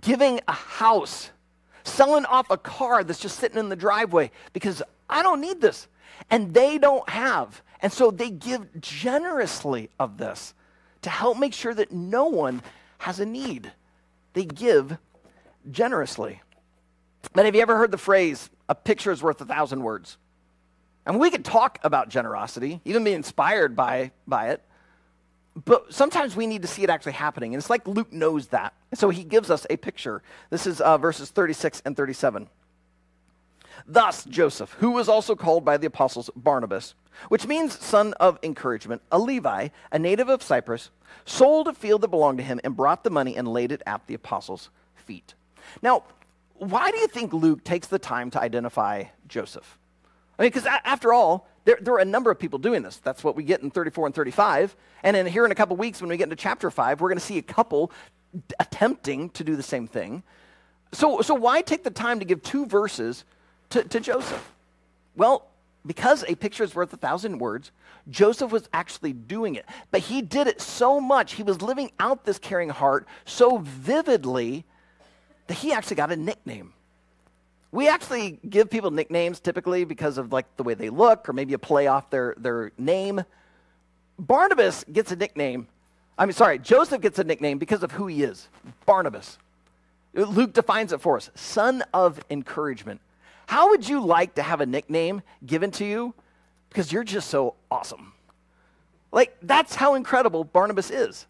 giving 0.00 0.40
a 0.46 0.52
house, 0.52 1.30
selling 1.84 2.24
off 2.24 2.50
a 2.50 2.56
car 2.56 3.04
that's 3.04 3.20
just 3.20 3.38
sitting 3.38 3.58
in 3.58 3.68
the 3.68 3.76
driveway 3.76 4.30
because 4.52 4.82
I 5.08 5.22
don't 5.22 5.40
need 5.40 5.60
this. 5.60 5.86
And 6.30 6.52
they 6.52 6.78
don't 6.78 7.08
have. 7.08 7.62
And 7.80 7.92
so 7.92 8.10
they 8.10 8.30
give 8.30 8.80
generously 8.80 9.90
of 10.00 10.18
this 10.18 10.54
to 11.02 11.10
help 11.10 11.38
make 11.38 11.52
sure 11.52 11.74
that 11.74 11.92
no 11.92 12.26
one 12.26 12.62
has 12.98 13.20
a 13.20 13.26
need. 13.26 13.70
They 14.32 14.44
give 14.44 14.96
generously. 15.70 16.40
But 17.32 17.44
have 17.44 17.54
you 17.54 17.60
ever 17.60 17.76
heard 17.76 17.90
the 17.90 17.98
phrase, 17.98 18.48
a 18.68 18.74
picture 18.74 19.10
is 19.10 19.22
worth 19.22 19.40
a 19.40 19.44
thousand 19.44 19.82
words? 19.82 20.16
And 21.06 21.20
we 21.20 21.30
could 21.30 21.44
talk 21.44 21.78
about 21.82 22.08
generosity, 22.08 22.80
even 22.84 23.04
be 23.04 23.12
inspired 23.12 23.76
by, 23.76 24.12
by 24.26 24.48
it. 24.48 24.62
But 25.64 25.94
sometimes 25.94 26.34
we 26.34 26.46
need 26.46 26.62
to 26.62 26.68
see 26.68 26.82
it 26.82 26.90
actually 26.90 27.12
happening. 27.12 27.54
And 27.54 27.60
it's 27.60 27.70
like 27.70 27.86
Luke 27.86 28.12
knows 28.12 28.48
that. 28.48 28.74
So 28.94 29.10
he 29.10 29.22
gives 29.22 29.50
us 29.50 29.66
a 29.70 29.76
picture. 29.76 30.22
This 30.50 30.66
is 30.66 30.80
uh, 30.80 30.98
verses 30.98 31.30
36 31.30 31.82
and 31.84 31.96
37. 31.96 32.48
Thus, 33.86 34.24
Joseph, 34.24 34.72
who 34.78 34.92
was 34.92 35.08
also 35.08 35.34
called 35.34 35.64
by 35.64 35.76
the 35.76 35.86
apostles 35.86 36.30
Barnabas, 36.34 36.94
which 37.28 37.46
means 37.46 37.78
son 37.78 38.14
of 38.14 38.38
encouragement, 38.42 39.02
a 39.12 39.18
Levi, 39.18 39.68
a 39.92 39.98
native 39.98 40.28
of 40.28 40.42
Cyprus, 40.42 40.90
sold 41.24 41.68
a 41.68 41.74
field 41.74 42.00
that 42.00 42.08
belonged 42.08 42.38
to 42.38 42.44
him 42.44 42.60
and 42.64 42.76
brought 42.76 43.04
the 43.04 43.10
money 43.10 43.36
and 43.36 43.46
laid 43.46 43.72
it 43.72 43.82
at 43.86 44.06
the 44.06 44.14
apostles' 44.14 44.70
feet. 44.94 45.34
Now, 45.82 46.04
why 46.54 46.90
do 46.90 46.98
you 46.98 47.08
think 47.08 47.32
Luke 47.32 47.62
takes 47.62 47.88
the 47.88 47.98
time 47.98 48.30
to 48.30 48.40
identify 48.40 49.04
Joseph? 49.28 49.78
I 50.38 50.42
mean, 50.42 50.50
because 50.50 50.66
after 50.66 51.12
all, 51.12 51.46
there, 51.64 51.78
there, 51.80 51.94
are 51.94 51.98
a 51.98 52.04
number 52.04 52.30
of 52.30 52.38
people 52.38 52.58
doing 52.58 52.82
this. 52.82 52.96
That's 52.98 53.24
what 53.24 53.36
we 53.36 53.44
get 53.44 53.62
in 53.62 53.70
34 53.70 54.06
and 54.06 54.14
35. 54.14 54.76
And 55.02 55.16
then 55.16 55.26
here 55.26 55.44
in 55.44 55.52
a 55.52 55.54
couple 55.54 55.76
weeks, 55.76 56.00
when 56.00 56.10
we 56.10 56.16
get 56.16 56.24
into 56.24 56.36
chapter 56.36 56.70
5, 56.70 57.00
we're 57.00 57.08
going 57.08 57.18
to 57.18 57.24
see 57.24 57.38
a 57.38 57.42
couple 57.42 57.90
attempting 58.58 59.30
to 59.30 59.44
do 59.44 59.56
the 59.56 59.62
same 59.62 59.86
thing. 59.86 60.22
So, 60.92 61.22
so 61.22 61.34
why 61.34 61.62
take 61.62 61.84
the 61.84 61.90
time 61.90 62.18
to 62.18 62.24
give 62.24 62.42
two 62.42 62.66
verses 62.66 63.24
to, 63.70 63.82
to 63.84 64.00
Joseph? 64.00 64.52
Well, 65.16 65.46
because 65.86 66.24
a 66.24 66.34
picture 66.34 66.64
is 66.64 66.74
worth 66.74 66.92
a 66.92 66.96
thousand 66.96 67.38
words, 67.38 67.70
Joseph 68.10 68.50
was 68.50 68.68
actually 68.72 69.12
doing 69.12 69.54
it. 69.54 69.66
But 69.90 70.02
he 70.02 70.22
did 70.22 70.46
it 70.46 70.60
so 70.60 71.00
much, 71.00 71.34
he 71.34 71.42
was 71.42 71.62
living 71.62 71.90
out 71.98 72.24
this 72.24 72.38
caring 72.38 72.70
heart 72.70 73.06
so 73.24 73.58
vividly 73.58 74.64
that 75.46 75.54
he 75.54 75.72
actually 75.72 75.96
got 75.96 76.10
a 76.10 76.16
nickname. 76.16 76.72
We 77.74 77.88
actually 77.88 78.38
give 78.48 78.70
people 78.70 78.92
nicknames 78.92 79.40
typically 79.40 79.84
because 79.84 80.16
of 80.16 80.32
like 80.32 80.56
the 80.56 80.62
way 80.62 80.74
they 80.74 80.90
look 80.90 81.28
or 81.28 81.32
maybe 81.32 81.54
a 81.54 81.58
play 81.58 81.88
off 81.88 82.08
their, 82.08 82.36
their 82.38 82.70
name. 82.78 83.24
Barnabas 84.16 84.84
gets 84.84 85.10
a 85.10 85.16
nickname. 85.16 85.66
I 86.16 86.24
mean, 86.24 86.34
sorry, 86.34 86.60
Joseph 86.60 87.00
gets 87.00 87.18
a 87.18 87.24
nickname 87.24 87.58
because 87.58 87.82
of 87.82 87.90
who 87.90 88.06
he 88.06 88.22
is 88.22 88.48
Barnabas. 88.86 89.38
Luke 90.14 90.52
defines 90.52 90.92
it 90.92 91.00
for 91.00 91.16
us 91.16 91.30
son 91.34 91.82
of 91.92 92.20
encouragement. 92.30 93.00
How 93.48 93.70
would 93.70 93.88
you 93.88 94.06
like 94.06 94.36
to 94.36 94.42
have 94.44 94.60
a 94.60 94.66
nickname 94.66 95.22
given 95.44 95.72
to 95.72 95.84
you? 95.84 96.14
Because 96.68 96.92
you're 96.92 97.02
just 97.02 97.28
so 97.28 97.56
awesome. 97.72 98.12
Like, 99.10 99.36
that's 99.42 99.74
how 99.74 99.94
incredible 99.94 100.44
Barnabas 100.44 100.92
is. 100.92 101.26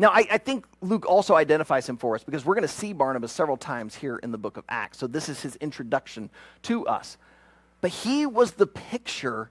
Now, 0.00 0.08
I, 0.08 0.26
I, 0.30 0.38
think 0.38 0.64
Luke 0.80 1.04
also 1.06 1.34
identifies 1.34 1.86
him 1.86 1.98
for 1.98 2.14
us 2.14 2.24
because 2.24 2.42
we're 2.42 2.54
going 2.54 2.62
to 2.62 2.68
see 2.68 2.94
Barnabas 2.94 3.32
several 3.32 3.58
times 3.58 3.94
here 3.94 4.16
in 4.16 4.32
the 4.32 4.38
book 4.38 4.56
of 4.56 4.64
Acts. 4.66 4.96
So, 4.96 5.06
this 5.06 5.28
is 5.28 5.42
his 5.42 5.56
introduction 5.56 6.30
to 6.62 6.86
us. 6.86 7.18
But 7.82 7.90
he 7.90 8.24
was 8.24 8.52
the 8.52 8.66
picture 8.66 9.50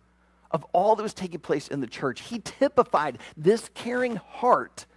of 0.49 0.65
all 0.73 0.95
that 0.95 1.03
was 1.03 1.13
taking 1.13 1.39
place 1.39 1.67
in 1.67 1.81
the 1.81 1.87
church. 1.87 2.21
He 2.21 2.39
typified 2.39 3.19
this 3.37 3.69
caring 3.75 4.15
heart 4.15 4.87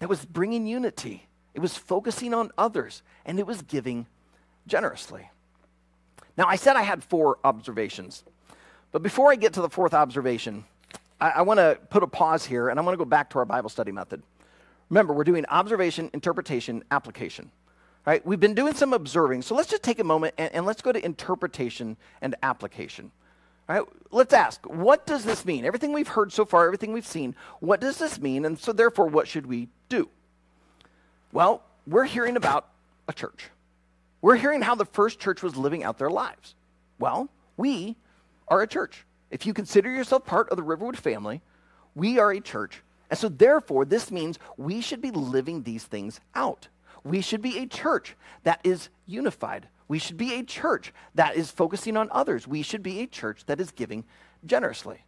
that 0.00 0.10
was 0.10 0.22
bringing 0.26 0.66
unity, 0.66 1.28
it 1.54 1.60
was 1.60 1.78
focusing 1.78 2.34
on 2.34 2.50
others, 2.58 3.02
and 3.24 3.38
it 3.38 3.46
was 3.46 3.62
giving 3.62 4.06
generously. 4.66 5.30
Now, 6.36 6.44
I 6.46 6.56
said 6.56 6.76
I 6.76 6.82
had 6.82 7.02
four 7.02 7.38
observations. 7.42 8.22
But 8.90 9.02
before 9.02 9.32
I 9.32 9.36
get 9.36 9.54
to 9.54 9.62
the 9.62 9.70
fourth 9.70 9.94
observation, 9.94 10.66
I, 11.22 11.30
I 11.30 11.42
want 11.42 11.58
to 11.58 11.78
put 11.88 12.02
a 12.02 12.06
pause 12.06 12.44
here 12.44 12.68
and 12.68 12.78
I 12.78 12.82
want 12.82 12.92
to 12.92 12.98
go 12.98 13.06
back 13.06 13.30
to 13.30 13.38
our 13.38 13.46
Bible 13.46 13.70
study 13.70 13.92
method. 13.92 14.22
Remember, 14.92 15.14
we're 15.14 15.24
doing 15.24 15.46
observation, 15.48 16.10
interpretation, 16.12 16.84
application. 16.90 17.50
Right? 18.04 18.24
We've 18.26 18.38
been 18.38 18.52
doing 18.52 18.74
some 18.74 18.92
observing, 18.92 19.40
so 19.40 19.54
let's 19.54 19.70
just 19.70 19.82
take 19.82 19.98
a 19.98 20.04
moment 20.04 20.34
and, 20.36 20.52
and 20.54 20.66
let's 20.66 20.82
go 20.82 20.92
to 20.92 21.02
interpretation 21.02 21.96
and 22.20 22.34
application. 22.42 23.10
Right? 23.66 23.84
Let's 24.10 24.34
ask, 24.34 24.62
what 24.66 25.06
does 25.06 25.24
this 25.24 25.46
mean? 25.46 25.64
Everything 25.64 25.94
we've 25.94 26.08
heard 26.08 26.30
so 26.30 26.44
far, 26.44 26.66
everything 26.66 26.92
we've 26.92 27.06
seen, 27.06 27.34
what 27.60 27.80
does 27.80 27.96
this 27.96 28.20
mean? 28.20 28.44
And 28.44 28.58
so, 28.58 28.70
therefore, 28.70 29.06
what 29.06 29.26
should 29.26 29.46
we 29.46 29.68
do? 29.88 30.10
Well, 31.32 31.62
we're 31.86 32.04
hearing 32.04 32.36
about 32.36 32.68
a 33.08 33.14
church. 33.14 33.48
We're 34.20 34.36
hearing 34.36 34.60
how 34.60 34.74
the 34.74 34.84
first 34.84 35.18
church 35.18 35.42
was 35.42 35.56
living 35.56 35.84
out 35.84 35.96
their 35.96 36.10
lives. 36.10 36.54
Well, 36.98 37.30
we 37.56 37.96
are 38.46 38.60
a 38.60 38.66
church. 38.66 39.06
If 39.30 39.46
you 39.46 39.54
consider 39.54 39.90
yourself 39.90 40.26
part 40.26 40.50
of 40.50 40.58
the 40.58 40.62
Riverwood 40.62 40.98
family, 40.98 41.40
we 41.94 42.18
are 42.18 42.30
a 42.30 42.40
church. 42.40 42.82
And 43.12 43.18
so, 43.18 43.28
therefore, 43.28 43.84
this 43.84 44.10
means 44.10 44.38
we 44.56 44.80
should 44.80 45.02
be 45.02 45.10
living 45.10 45.64
these 45.64 45.84
things 45.84 46.18
out. 46.34 46.68
We 47.04 47.20
should 47.20 47.42
be 47.42 47.58
a 47.58 47.66
church 47.66 48.16
that 48.44 48.58
is 48.64 48.88
unified. 49.04 49.68
We 49.86 49.98
should 49.98 50.16
be 50.16 50.32
a 50.32 50.42
church 50.42 50.94
that 51.14 51.36
is 51.36 51.50
focusing 51.50 51.98
on 51.98 52.08
others. 52.10 52.48
We 52.48 52.62
should 52.62 52.82
be 52.82 53.00
a 53.00 53.06
church 53.06 53.44
that 53.48 53.60
is 53.60 53.70
giving 53.70 54.04
generously. 54.46 55.04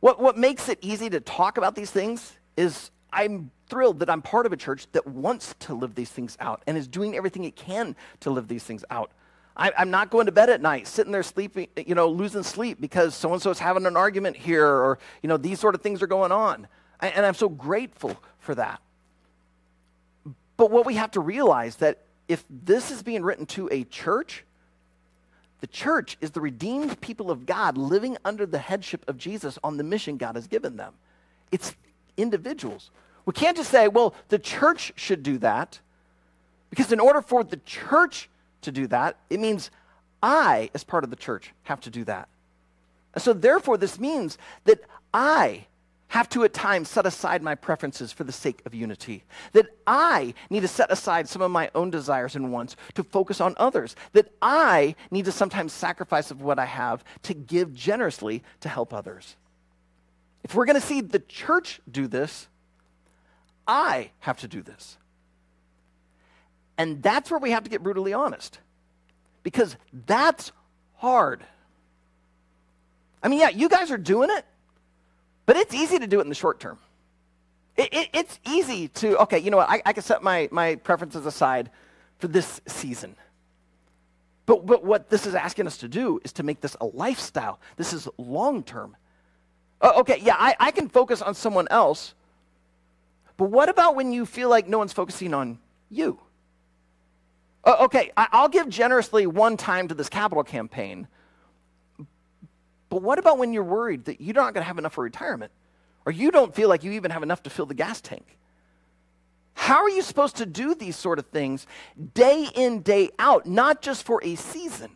What, 0.00 0.20
what 0.20 0.36
makes 0.36 0.68
it 0.68 0.78
easy 0.82 1.08
to 1.08 1.18
talk 1.18 1.56
about 1.56 1.74
these 1.74 1.90
things 1.90 2.36
is 2.58 2.90
I'm 3.10 3.50
thrilled 3.70 4.00
that 4.00 4.10
I'm 4.10 4.20
part 4.20 4.44
of 4.44 4.52
a 4.52 4.58
church 4.58 4.86
that 4.92 5.06
wants 5.06 5.54
to 5.60 5.72
live 5.72 5.94
these 5.94 6.10
things 6.10 6.36
out 6.40 6.62
and 6.66 6.76
is 6.76 6.86
doing 6.86 7.16
everything 7.16 7.44
it 7.44 7.56
can 7.56 7.96
to 8.20 8.28
live 8.28 8.48
these 8.48 8.64
things 8.64 8.84
out. 8.90 9.10
I, 9.56 9.72
am 9.78 9.90
not 9.90 10.10
going 10.10 10.26
to 10.26 10.32
bed 10.32 10.50
at 10.50 10.60
night, 10.60 10.86
sitting 10.86 11.12
there 11.12 11.22
sleeping, 11.22 11.68
you 11.74 11.94
know, 11.94 12.06
losing 12.10 12.42
sleep 12.42 12.82
because 12.82 13.14
so 13.14 13.32
and 13.32 13.40
so 13.40 13.48
is 13.48 13.60
having 13.60 13.86
an 13.86 13.96
argument 13.96 14.36
here, 14.36 14.66
or 14.66 14.98
you 15.22 15.28
know, 15.30 15.38
these 15.38 15.58
sort 15.58 15.74
of 15.74 15.80
things 15.80 16.02
are 16.02 16.06
going 16.06 16.30
on. 16.30 16.68
And 17.00 17.26
I'm 17.26 17.34
so 17.34 17.48
grateful 17.48 18.16
for 18.38 18.54
that. 18.54 18.80
But 20.56 20.70
what 20.70 20.86
we 20.86 20.94
have 20.94 21.10
to 21.12 21.20
realize 21.20 21.76
that 21.76 21.98
if 22.28 22.44
this 22.48 22.90
is 22.90 23.02
being 23.02 23.22
written 23.22 23.46
to 23.46 23.68
a 23.70 23.84
church, 23.84 24.44
the 25.60 25.66
church 25.66 26.16
is 26.20 26.30
the 26.30 26.40
redeemed 26.40 27.00
people 27.00 27.30
of 27.30 27.46
God 27.46 27.76
living 27.76 28.16
under 28.24 28.46
the 28.46 28.58
headship 28.58 29.04
of 29.08 29.18
Jesus 29.18 29.58
on 29.64 29.76
the 29.76 29.84
mission 29.84 30.16
God 30.16 30.36
has 30.36 30.46
given 30.46 30.76
them. 30.76 30.94
It's 31.50 31.74
individuals 32.16 32.90
we 33.26 33.32
can't 33.32 33.56
just 33.56 33.70
say, 33.70 33.88
well, 33.88 34.14
the 34.28 34.38
church 34.38 34.92
should 34.96 35.22
do 35.22 35.38
that, 35.38 35.80
because 36.70 36.92
in 36.92 37.00
order 37.00 37.22
for 37.22 37.42
the 37.42 37.56
church 37.58 38.28
to 38.62 38.70
do 38.70 38.86
that, 38.88 39.16
it 39.30 39.40
means 39.40 39.70
I, 40.22 40.70
as 40.74 40.84
part 40.84 41.04
of 41.04 41.10
the 41.10 41.16
church, 41.16 41.52
have 41.64 41.80
to 41.82 41.90
do 41.90 42.04
that. 42.04 42.28
And 43.14 43.22
so, 43.22 43.32
therefore, 43.32 43.76
this 43.78 43.98
means 43.98 44.38
that 44.64 44.80
I 45.12 45.66
have 46.14 46.28
to 46.28 46.44
at 46.44 46.52
times 46.52 46.88
set 46.88 47.06
aside 47.06 47.42
my 47.42 47.56
preferences 47.56 48.12
for 48.12 48.22
the 48.22 48.30
sake 48.30 48.62
of 48.64 48.72
unity. 48.72 49.24
That 49.50 49.66
I 49.84 50.32
need 50.48 50.60
to 50.60 50.68
set 50.68 50.92
aside 50.92 51.28
some 51.28 51.42
of 51.42 51.50
my 51.50 51.72
own 51.74 51.90
desires 51.90 52.36
and 52.36 52.52
wants 52.52 52.76
to 52.94 53.02
focus 53.02 53.40
on 53.40 53.56
others. 53.56 53.96
That 54.12 54.32
I 54.40 54.94
need 55.10 55.24
to 55.24 55.32
sometimes 55.32 55.72
sacrifice 55.72 56.30
of 56.30 56.40
what 56.40 56.60
I 56.60 56.66
have 56.66 57.02
to 57.24 57.34
give 57.34 57.74
generously 57.74 58.44
to 58.60 58.68
help 58.68 58.94
others. 58.94 59.34
If 60.44 60.54
we're 60.54 60.66
going 60.66 60.80
to 60.80 60.86
see 60.86 61.00
the 61.00 61.18
church 61.18 61.80
do 61.90 62.06
this, 62.06 62.46
I 63.66 64.12
have 64.20 64.38
to 64.42 64.46
do 64.46 64.62
this. 64.62 64.96
And 66.78 67.02
that's 67.02 67.28
where 67.28 67.40
we 67.40 67.50
have 67.50 67.64
to 67.64 67.70
get 67.70 67.82
brutally 67.82 68.12
honest. 68.12 68.60
Because 69.42 69.76
that's 70.06 70.52
hard. 70.94 71.42
I 73.20 73.26
mean, 73.26 73.40
yeah, 73.40 73.48
you 73.48 73.68
guys 73.68 73.90
are 73.90 73.98
doing 73.98 74.30
it, 74.30 74.44
but 75.46 75.56
it's 75.56 75.74
easy 75.74 75.98
to 75.98 76.06
do 76.06 76.18
it 76.20 76.22
in 76.22 76.28
the 76.28 76.34
short 76.34 76.60
term. 76.60 76.78
It, 77.76 77.92
it, 77.92 78.08
it's 78.12 78.38
easy 78.46 78.88
to, 78.88 79.18
okay, 79.22 79.38
you 79.38 79.50
know 79.50 79.56
what, 79.56 79.68
I, 79.68 79.82
I 79.84 79.92
can 79.92 80.02
set 80.02 80.22
my, 80.22 80.48
my 80.52 80.76
preferences 80.76 81.26
aside 81.26 81.70
for 82.18 82.28
this 82.28 82.60
season. 82.66 83.16
But, 84.46 84.66
but 84.66 84.84
what 84.84 85.10
this 85.10 85.26
is 85.26 85.34
asking 85.34 85.66
us 85.66 85.78
to 85.78 85.88
do 85.88 86.20
is 86.22 86.32
to 86.34 86.42
make 86.42 86.60
this 86.60 86.76
a 86.80 86.86
lifestyle. 86.86 87.58
This 87.76 87.92
is 87.92 88.08
long 88.18 88.62
term. 88.62 88.96
Uh, 89.80 89.92
okay, 89.96 90.18
yeah, 90.22 90.36
I, 90.38 90.54
I 90.60 90.70
can 90.70 90.88
focus 90.88 91.20
on 91.20 91.34
someone 91.34 91.66
else, 91.70 92.14
but 93.36 93.46
what 93.46 93.68
about 93.68 93.96
when 93.96 94.12
you 94.12 94.24
feel 94.24 94.48
like 94.48 94.68
no 94.68 94.78
one's 94.78 94.92
focusing 94.92 95.34
on 95.34 95.58
you? 95.90 96.20
Uh, 97.64 97.76
okay, 97.80 98.12
I, 98.16 98.28
I'll 98.32 98.48
give 98.48 98.68
generously 98.68 99.26
one 99.26 99.56
time 99.56 99.88
to 99.88 99.94
this 99.94 100.08
capital 100.08 100.44
campaign, 100.44 101.08
but 102.94 103.02
what 103.02 103.18
about 103.18 103.38
when 103.38 103.52
you're 103.52 103.64
worried 103.64 104.04
that 104.04 104.20
you're 104.20 104.36
not 104.36 104.54
going 104.54 104.62
to 104.62 104.68
have 104.68 104.78
enough 104.78 104.92
for 104.92 105.02
retirement? 105.02 105.50
Or 106.06 106.12
you 106.12 106.30
don't 106.30 106.54
feel 106.54 106.68
like 106.68 106.84
you 106.84 106.92
even 106.92 107.10
have 107.10 107.24
enough 107.24 107.42
to 107.42 107.50
fill 107.50 107.66
the 107.66 107.74
gas 107.74 108.00
tank? 108.00 108.38
How 109.54 109.82
are 109.82 109.90
you 109.90 110.00
supposed 110.00 110.36
to 110.36 110.46
do 110.46 110.76
these 110.76 110.94
sort 110.94 111.18
of 111.18 111.26
things 111.26 111.66
day 112.14 112.46
in, 112.54 112.82
day 112.82 113.10
out, 113.18 113.46
not 113.46 113.82
just 113.82 114.04
for 114.04 114.22
a 114.22 114.36
season? 114.36 114.92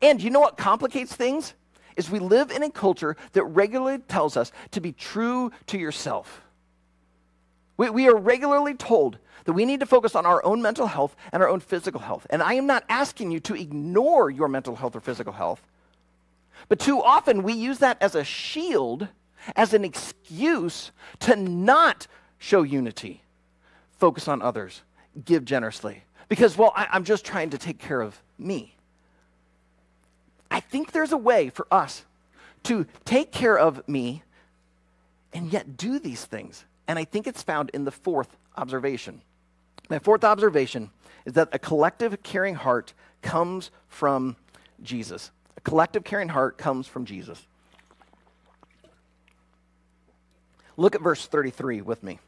And 0.00 0.22
you 0.22 0.30
know 0.30 0.40
what 0.40 0.56
complicates 0.56 1.14
things? 1.14 1.52
Is 1.94 2.08
we 2.08 2.20
live 2.20 2.50
in 2.50 2.62
a 2.62 2.70
culture 2.70 3.18
that 3.34 3.44
regularly 3.44 3.98
tells 3.98 4.38
us 4.38 4.50
to 4.70 4.80
be 4.80 4.92
true 4.92 5.52
to 5.66 5.76
yourself. 5.76 6.40
We, 7.76 7.90
we 7.90 8.08
are 8.08 8.16
regularly 8.16 8.72
told 8.72 9.18
that 9.44 9.52
we 9.52 9.66
need 9.66 9.80
to 9.80 9.86
focus 9.86 10.14
on 10.14 10.24
our 10.24 10.42
own 10.42 10.62
mental 10.62 10.86
health 10.86 11.14
and 11.32 11.42
our 11.42 11.50
own 11.50 11.60
physical 11.60 12.00
health. 12.00 12.26
And 12.30 12.42
I 12.42 12.54
am 12.54 12.66
not 12.66 12.82
asking 12.88 13.30
you 13.30 13.40
to 13.40 13.54
ignore 13.54 14.30
your 14.30 14.48
mental 14.48 14.74
health 14.74 14.96
or 14.96 15.02
physical 15.02 15.34
health. 15.34 15.60
But 16.68 16.78
too 16.78 17.02
often 17.02 17.42
we 17.42 17.52
use 17.52 17.78
that 17.78 18.00
as 18.00 18.14
a 18.14 18.24
shield, 18.24 19.08
as 19.56 19.74
an 19.74 19.84
excuse 19.84 20.92
to 21.20 21.36
not 21.36 22.06
show 22.38 22.62
unity, 22.62 23.22
focus 23.98 24.28
on 24.28 24.42
others, 24.42 24.82
give 25.24 25.44
generously. 25.44 26.04
Because, 26.28 26.56
well, 26.56 26.72
I, 26.74 26.88
am 26.92 27.04
just 27.04 27.24
trying 27.24 27.50
to 27.50 27.58
take 27.58 27.78
care 27.78 28.00
of 28.00 28.20
me. 28.38 28.76
I 30.50 30.60
think 30.60 30.92
there's 30.92 31.12
a 31.12 31.18
way 31.18 31.50
for 31.50 31.66
us 31.70 32.04
to 32.64 32.86
take 33.04 33.30
care 33.30 33.58
of 33.58 33.86
me 33.88 34.22
and 35.32 35.52
yet 35.52 35.76
do 35.76 35.98
these 35.98 36.24
things. 36.24 36.64
And 36.86 36.98
I 36.98 37.04
think 37.04 37.26
it's 37.26 37.42
found 37.42 37.70
in 37.70 37.84
the 37.84 37.90
fourth 37.90 38.36
observation. 38.56 39.20
My 39.90 39.98
fourth 39.98 40.24
observation 40.24 40.90
is 41.26 41.34
that 41.34 41.48
a 41.52 41.58
collective 41.58 42.22
caring 42.22 42.54
heart 42.54 42.94
comes 43.20 43.70
from 43.88 44.36
Jesus 44.82 45.30
collective 45.64 46.04
caring 46.04 46.28
heart 46.28 46.58
comes 46.58 46.86
from 46.86 47.04
Jesus. 47.04 47.44
Look 50.76 50.94
at 50.94 51.00
verse 51.00 51.26
33 51.26 51.80
with 51.80 52.02
me. 52.02 52.18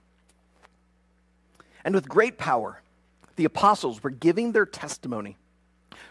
And 1.85 1.95
with 1.95 2.09
great 2.09 2.39
power, 2.39 2.83
the 3.37 3.45
apostles 3.45 4.03
were 4.03 4.11
giving 4.11 4.53
their 4.53 4.67
testimony 4.67 5.37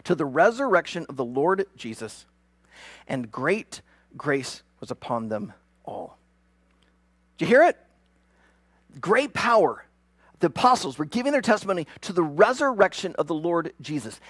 to 0.04 0.14
the 0.14 0.24
resurrection 0.24 1.04
of 1.08 1.16
the 1.16 1.24
Lord 1.24 1.66
Jesus, 1.76 2.26
and 3.08 3.30
great 3.30 3.82
grace 4.16 4.62
was 4.80 4.90
upon 4.90 5.28
them 5.28 5.52
all. 5.84 6.16
Did 7.36 7.46
you 7.46 7.48
hear 7.48 7.62
it? 7.64 7.76
Great 9.00 9.34
power. 9.34 9.84
The 10.40 10.46
apostles 10.46 10.98
were 10.98 11.04
giving 11.04 11.32
their 11.32 11.40
testimony 11.40 11.86
to 12.02 12.12
the 12.12 12.22
resurrection 12.22 13.14
of 13.18 13.26
the 13.26 13.34
Lord 13.34 13.72
Jesus. 13.80 14.20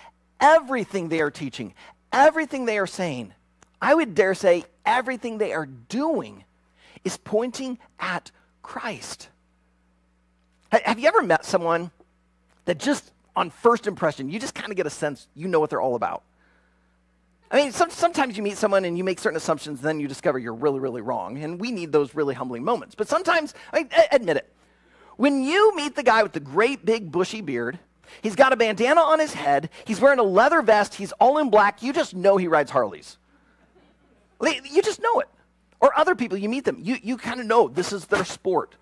Everything 0.41 1.09
they 1.09 1.21
are 1.21 1.31
teaching, 1.31 1.75
everything 2.13 2.65
they 2.65 2.79
are 2.79 2.87
saying, 2.87 3.33
I 3.81 3.95
would 3.95 4.15
dare 4.15 4.35
say 4.35 4.65
everything 4.85 5.39
they 5.39 5.53
are 5.53 5.67
doing, 5.67 6.45
is 7.05 7.17
pointing 7.17 7.79
at 8.01 8.31
Christ. 8.63 9.29
Have 10.73 10.99
you 10.99 11.07
ever 11.09 11.23
met 11.23 11.45
someone 11.45 11.91
that 12.65 12.79
just 12.79 13.13
on 13.37 13.51
first 13.51 13.87
impression, 13.87 14.29
you 14.29 14.41
just 14.41 14.55
kind 14.55 14.71
of 14.71 14.77
get 14.77 14.87
a 14.87 14.91
sense 14.91 15.29
you 15.35 15.47
know 15.47 15.61
what 15.61 15.71
they're 15.71 15.81
all 15.81 15.95
about? 15.95 16.23
I 17.51 17.57
mean, 17.57 17.73
some, 17.73 17.91
sometimes 17.91 18.37
you 18.37 18.43
meet 18.43 18.57
someone 18.57 18.85
and 18.85 18.99
you 18.99 19.05
make 19.05 19.21
certain 19.21 19.37
assumptions, 19.37 19.81
then 19.81 20.01
you 20.01 20.09
discover 20.09 20.39
you're 20.39 20.53
really, 20.53 20.81
really 20.81 21.01
wrong. 21.01 21.39
And 21.39 21.61
we 21.61 21.71
need 21.71 21.93
those 21.93 22.15
really 22.15 22.35
humbling 22.35 22.65
moments. 22.65 22.97
But 22.97 23.09
sometimes, 23.09 23.55
I, 23.73 23.87
I 23.93 24.09
admit 24.11 24.39
it, 24.39 24.53
when 25.17 25.45
you 25.45 25.75
meet 25.77 25.95
the 25.95 26.03
guy 26.03 26.23
with 26.23 26.33
the 26.33 26.41
great 26.41 26.85
big 26.85 27.13
bushy 27.13 27.41
beard 27.41 27.79
He's 28.23 28.35
got 28.35 28.53
a 28.53 28.57
bandana 28.57 29.01
on 29.01 29.19
his 29.19 29.33
head. 29.33 29.71
He's 29.85 30.01
wearing 30.01 30.19
a 30.19 30.25
leather 30.25 30.63
vest. 30.63 30.95
He's 30.95 31.13
all 31.13 31.39
in 31.39 31.51
black. 31.51 31.83
You 31.83 31.93
just 31.93 32.15
know 32.15 32.37
he 32.37 32.49
rides 32.49 32.71
Harleys. 32.71 33.19
You 34.43 34.83
just 34.83 35.01
know 35.01 35.21
it. 35.21 35.29
Or 35.81 35.97
other 35.99 36.15
people, 36.15 36.39
you 36.39 36.49
meet 36.49 36.65
them, 36.65 36.79
you, 36.81 36.97
you 37.03 37.17
kind 37.17 37.41
of 37.41 37.47
know 37.47 37.69
this 37.69 37.93
is 37.93 38.07
their 38.07 38.25
sport. 38.25 38.77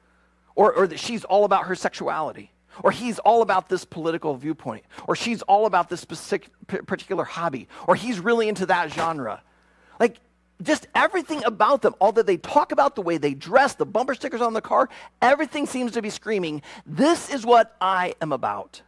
Or, 0.54 0.72
or 0.72 0.86
that 0.86 1.00
she's 1.00 1.24
all 1.24 1.44
about 1.44 1.66
her 1.66 1.74
sexuality. 1.74 2.52
Or 2.82 2.90
he's 2.90 3.18
all 3.20 3.42
about 3.42 3.68
this 3.68 3.84
political 3.84 4.36
viewpoint. 4.36 4.84
Or 5.06 5.16
she's 5.16 5.42
all 5.42 5.66
about 5.66 5.88
this 5.88 6.00
specific, 6.00 6.48
particular 6.66 7.24
hobby. 7.24 7.68
Or 7.86 7.94
he's 7.96 8.20
really 8.20 8.48
into 8.48 8.66
that 8.66 8.92
genre. 8.92 9.42
Like, 9.98 10.18
just 10.62 10.86
everything 10.94 11.44
about 11.44 11.82
them, 11.82 11.94
all 12.00 12.12
that 12.12 12.26
they 12.26 12.36
talk 12.36 12.72
about, 12.72 12.94
the 12.94 13.02
way 13.02 13.16
they 13.16 13.34
dress, 13.34 13.74
the 13.74 13.86
bumper 13.86 14.14
stickers 14.14 14.40
on 14.40 14.54
the 14.54 14.60
car, 14.60 14.88
everything 15.20 15.66
seems 15.66 15.92
to 15.92 16.02
be 16.02 16.10
screaming, 16.10 16.62
This 16.86 17.32
is 17.32 17.44
what 17.44 17.76
I 17.80 18.14
am 18.20 18.32
about. 18.32 18.82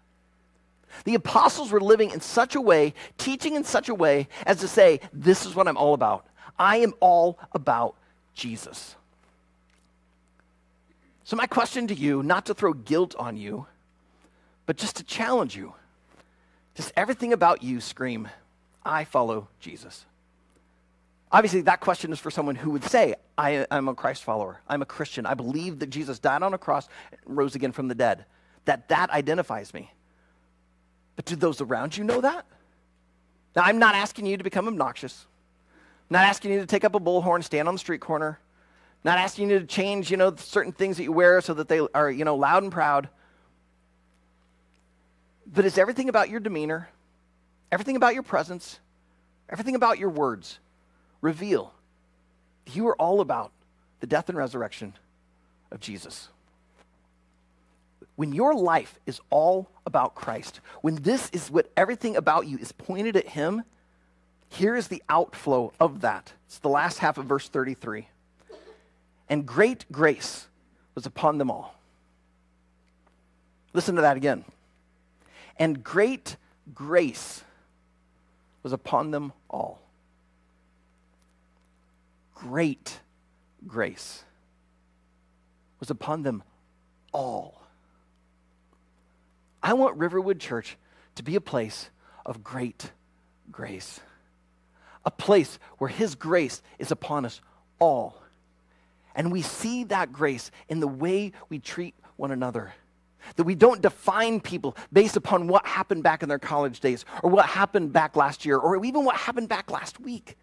The 1.05 1.15
apostles 1.15 1.71
were 1.71 1.81
living 1.81 2.11
in 2.11 2.21
such 2.21 2.55
a 2.55 2.61
way, 2.61 2.95
teaching 3.19 3.55
in 3.55 3.65
such 3.65 3.89
a 3.89 3.95
way 3.95 4.29
as 4.47 4.59
to 4.61 4.69
say, 4.69 5.01
This 5.13 5.47
is 5.47 5.55
what 5.55 5.69
I'm 5.69 5.77
all 5.77 5.95
about. 5.95 6.27
I 6.59 6.79
am 6.79 6.95
all 7.01 7.39
about 7.53 7.97
Jesus. 8.35 8.97
So, 11.25 11.37
my 11.37 11.47
question 11.47 11.89
to 11.89 11.95
you, 11.95 12.23
not 12.23 12.47
to 12.47 12.55
throw 12.55 12.73
guilt 12.73 13.15
on 13.19 13.37
you, 13.37 13.67
but 14.65 14.77
just 14.77 14.97
to 14.97 15.05
challenge 15.05 15.57
you. 15.57 15.75
Just 16.75 16.93
everything 16.97 17.33
about 17.33 17.63
you 17.63 17.81
scream, 17.81 18.29
I 18.85 19.05
follow 19.05 19.49
Jesus. 19.59 20.05
Obviously, 21.33 21.63
that 21.63 21.81
question 21.81 22.13
is 22.13 22.21
for 22.21 22.31
someone 22.31 22.55
who 22.55 22.71
would 22.71 22.85
say, 22.85 23.15
I, 23.37 23.67
am 23.71 23.89
a 23.89 23.95
Christ 23.95 24.25
follower. 24.25 24.61
I'm 24.69 24.83
a 24.83 24.87
Christian. 24.87 25.27
I 25.27 25.35
believe 25.35 25.81
that 25.81 25.91
Jesus 25.91 26.19
died 26.19 26.43
on 26.43 26.55
a 26.55 26.59
cross 26.59 26.89
and 27.27 27.37
rose 27.37 27.55
again 27.55 27.73
from 27.73 27.89
the 27.89 27.95
dead. 27.95 28.25
That 28.67 28.89
that 28.89 29.11
identifies 29.11 29.75
me. 29.75 29.91
But 31.17 31.25
do 31.25 31.35
those 31.37 31.61
around 31.61 31.97
you 31.97 32.05
know 32.05 32.21
that? 32.21 32.47
Now, 33.57 33.63
I'm 33.63 33.79
not 33.79 33.95
asking 33.95 34.27
you 34.27 34.37
to 34.37 34.45
become 34.45 34.69
obnoxious. 34.69 35.27
I'm 36.11 36.15
not 36.15 36.25
asking 36.25 36.53
you 36.53 36.61
to 36.61 36.67
take 36.67 36.85
up 36.85 36.95
a 36.95 37.01
bullhorn, 37.01 37.43
stand 37.43 37.67
on 37.67 37.75
the 37.75 37.79
street 37.79 38.03
corner. 38.03 38.39
I'm 39.05 39.11
not 39.13 39.19
asking 39.19 39.51
you 39.51 39.59
to 39.59 39.67
change, 39.67 40.11
you 40.11 40.19
know, 40.19 40.35
certain 40.37 40.73
things 40.73 40.99
that 40.99 41.05
you 41.05 41.13
wear 41.13 41.41
so 41.41 41.55
that 41.55 41.69
they 41.69 41.81
are, 41.95 42.11
you 42.11 42.25
know, 42.25 42.37
loud 42.37 42.63
and 42.63 42.71
proud. 42.71 43.09
But 45.47 45.65
it's 45.65 45.79
everything 45.79 46.09
about 46.09 46.29
your 46.29 46.41
demeanor, 46.41 46.91
everything 47.73 47.97
about 47.97 48.15
your 48.15 48.23
presence, 48.23 48.79
everything 49.49 49.75
about 49.75 49.99
your 49.99 50.11
words 50.11 50.59
reveal 51.23 51.73
that 52.67 52.77
you 52.77 52.87
are 52.89 52.97
all 52.97 53.21
about 53.21 53.53
the 54.01 54.07
death 54.07 54.29
and 54.29 54.37
resurrection 54.37 54.93
of 55.71 55.81
Jesus 55.81 56.29
when 58.17 58.33
your 58.33 58.55
life 58.55 58.99
is 59.07 59.21
all 59.31 59.71
about 59.85 60.15
Christ, 60.15 60.61
when 60.81 60.97
this 60.97 61.31
is 61.31 61.51
what 61.51 61.71
everything 61.77 62.17
about 62.17 62.47
you 62.47 62.59
is 62.59 62.73
pointed 62.73 63.17
at 63.17 63.29
Him, 63.29 63.63
here 64.49 64.75
is 64.75 64.89
the 64.89 65.03
outflow 65.09 65.73
of 65.79 66.01
that. 66.01 66.33
It's 66.47 66.59
the 66.59 66.69
last 66.69 66.99
half 66.99 67.19
of 67.19 67.27
verse 67.27 67.49
33. 67.49 68.09
And 69.29 69.45
great 69.45 69.85
grace 69.93 70.47
was 70.95 71.07
upon 71.07 71.39
them 71.39 71.51
all. 71.51 71.75
Listen 73.73 73.97
to 73.97 74.03
that 74.03 74.17
again. 74.17 74.45
And 75.59 75.85
great 75.85 76.37
grace 76.75 77.45
was 78.63 78.73
upon 78.73 79.11
them 79.11 79.33
all. 79.51 79.81
Great 82.35 83.01
grace 83.67 84.25
was 85.81 85.91
upon 85.91 86.23
them 86.23 86.43
all. 87.13 87.66
I 89.67 89.73
want 89.73 89.97
Riverwood 89.97 90.39
Church 90.39 90.77
to 91.17 91.25
be 91.25 91.35
a 91.35 91.41
place 91.41 91.91
of 92.25 92.45
great 92.45 92.93
grace, 93.51 93.99
a 95.05 95.11
place 95.11 95.59
where 95.79 95.91
His 95.91 96.15
grace 96.15 96.63
is 96.79 96.93
upon 96.93 97.25
us 97.25 97.41
all. 97.81 98.23
And 99.17 99.33
we 99.33 99.43
see 99.43 99.83
that 99.83 100.13
grace 100.13 100.53
in 100.69 100.79
the 100.79 100.87
way 100.87 101.33
we 101.49 101.59
treat 101.59 101.97
one 102.15 102.31
another. 102.31 102.75
That 103.35 103.43
we 103.43 103.57
don't 103.57 103.83
define 103.83 104.39
people 104.39 104.77
based 104.93 105.17
upon 105.17 105.49
what 105.49 105.67
happened 105.67 106.05
back 106.05 106.23
in 106.23 106.29
their 106.29 106.39
college 106.39 106.79
days 106.79 107.05
or 107.25 107.31
what 107.31 107.47
happened 107.47 107.93
back 107.93 108.15
last 108.15 108.45
year 108.45 108.59
or 108.59 108.85
even 108.85 109.05
what 109.05 109.17
happened 109.17 109.49
back 109.49 109.69
last 109.69 109.99
week. 109.99 110.37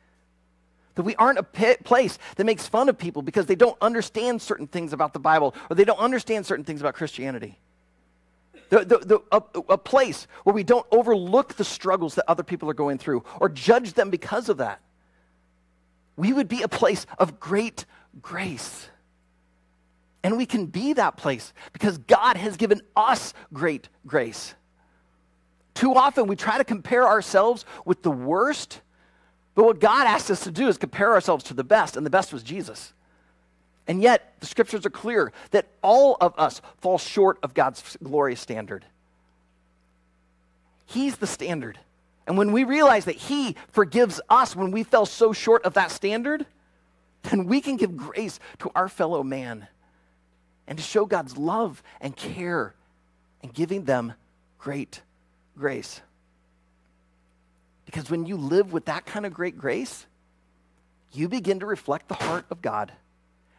That 0.96 1.04
we 1.04 1.16
aren't 1.16 1.40
a 1.40 1.44
place 1.44 2.20
that 2.36 2.44
makes 2.44 2.68
fun 2.68 2.90
of 2.90 2.98
people 2.98 3.22
because 3.22 3.46
they 3.46 3.56
don't 3.56 3.78
understand 3.80 4.42
certain 4.42 4.68
things 4.68 4.92
about 4.92 5.14
the 5.14 5.20
Bible 5.20 5.56
or 5.70 5.78
they 5.78 5.86
don't 5.86 6.00
understand 6.00 6.46
certain 6.46 6.66
things 6.66 6.82
about 6.82 6.96
Christianity. 6.96 7.58
The, 8.74 8.86
the, 8.86 8.98
the, 8.98 9.20
a, 9.32 9.44
a 9.74 9.78
place 9.78 10.26
where 10.46 10.56
we 10.56 10.64
don't 10.64 10.88
overlook 10.90 11.54
the 11.54 11.64
struggles 11.64 12.16
that 12.16 12.26
other 12.28 12.42
people 12.42 12.68
are 12.72 12.74
going 12.74 12.98
through 12.98 13.24
or 13.40 13.48
judge 13.48 13.94
them 13.94 14.10
because 14.10 14.50
of 14.50 14.58
that. 14.58 14.82
We 16.16 16.34
would 16.34 16.48
be 16.48 16.64
a 16.64 16.68
place 16.68 17.06
of 17.20 17.40
great 17.40 17.86
grace. 18.20 18.90
And 20.24 20.38
we 20.38 20.48
can 20.48 20.66
be 20.66 20.94
that 20.94 21.18
place 21.18 21.54
because 21.72 22.00
God 22.00 22.36
has 22.36 22.58
given 22.58 22.82
us 22.96 23.36
great 23.54 23.90
grace. 24.08 24.56
Too 25.76 25.94
often 25.94 26.26
we 26.26 26.36
try 26.36 26.58
to 26.58 26.64
compare 26.64 27.08
ourselves 27.08 27.66
with 27.86 28.02
the 28.02 28.10
worst, 28.10 28.82
but 29.54 29.66
what 29.66 29.82
God 29.82 30.08
asked 30.08 30.32
us 30.32 30.46
to 30.46 30.52
do 30.52 30.68
is 30.68 30.80
compare 30.80 31.14
ourselves 31.14 31.44
to 31.44 31.54
the 31.54 31.64
best, 31.64 31.96
and 31.96 32.04
the 32.04 32.10
best 32.10 32.34
was 32.34 32.42
Jesus. 32.42 32.94
And 33.88 34.02
yet, 34.02 34.36
the 34.40 34.46
scriptures 34.46 34.86
are 34.86 34.90
clear 34.90 35.34
that 35.52 35.68
all 35.82 36.18
of 36.22 36.34
us 36.38 36.62
fall 36.78 36.98
short 36.98 37.38
of 37.44 37.54
God's 37.54 37.98
glorious 38.02 38.40
standard. 38.40 38.86
He's 40.86 41.18
the 41.18 41.28
standard. 41.28 41.80
And 42.26 42.38
when 42.38 42.52
we 42.54 42.64
realize 42.64 43.06
that 43.06 43.16
He 43.16 43.56
forgives 43.72 44.22
us 44.30 44.56
when 44.56 44.72
we 44.72 44.84
fell 44.84 45.06
so 45.06 45.34
short 45.34 45.66
of 45.66 45.74
that 45.74 45.92
standard, 45.92 46.46
then 47.24 47.46
we 47.46 47.62
can 47.62 47.76
give 47.76 47.98
grace 47.98 48.40
to 48.60 48.72
our 48.76 48.88
fellow 48.88 49.24
man 49.24 49.68
and 50.68 50.78
to 50.78 50.84
show 50.84 51.06
God's 51.06 51.38
love 51.38 51.84
and 52.00 52.16
care 52.16 52.74
and 53.42 53.54
giving 53.54 53.84
them 53.84 54.14
great 54.58 55.02
grace. 55.58 56.02
Because 57.86 58.10
when 58.10 58.26
you 58.26 58.38
live 58.38 58.72
with 58.72 58.86
that 58.86 59.06
kind 59.06 59.26
of 59.26 59.34
great 59.34 59.58
grace, 59.58 60.06
you 61.12 61.28
begin 61.28 61.60
to 61.60 61.66
reflect 61.66 62.08
the 62.08 62.16
heart 62.16 62.46
of 62.50 62.62
God. 62.62 62.92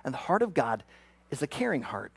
And 0.04 0.12
the 0.12 0.18
heart 0.18 0.42
of 0.42 0.54
God 0.54 0.84
is 1.30 1.42
a 1.42 1.46
caring 1.46 1.82
heart. 1.82 2.12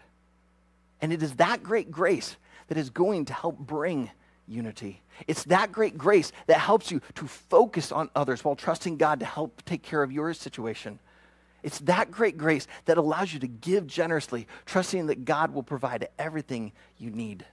And 1.01 1.13
it 1.13 1.23
is 1.23 1.35
that 1.35 1.63
great 1.63 1.91
grace 1.91 2.35
that 2.67 2.77
is 2.77 2.89
going 2.89 3.25
to 3.25 3.33
help 3.33 3.57
bring 3.57 4.09
unity. 4.47 5.01
It's 5.27 5.43
that 5.45 5.71
great 5.71 5.97
grace 5.97 6.31
that 6.47 6.59
helps 6.59 6.91
you 6.91 7.01
to 7.15 7.27
focus 7.27 7.91
on 7.91 8.09
others 8.15 8.43
while 8.43 8.55
trusting 8.55 8.97
God 8.97 9.19
to 9.19 9.25
help 9.25 9.63
take 9.65 9.83
care 9.83 10.01
of 10.03 10.11
your 10.11 10.33
situation. 10.33 10.99
It's 11.63 11.79
that 11.79 12.11
great 12.11 12.37
grace 12.37 12.67
that 12.85 12.97
allows 12.97 13.33
you 13.33 13.39
to 13.39 13.47
give 13.47 13.87
generously, 13.87 14.47
trusting 14.65 15.07
that 15.07 15.25
God 15.25 15.53
will 15.53 15.63
provide 15.63 16.07
everything 16.17 16.71
you 16.97 17.09
need. 17.09 17.45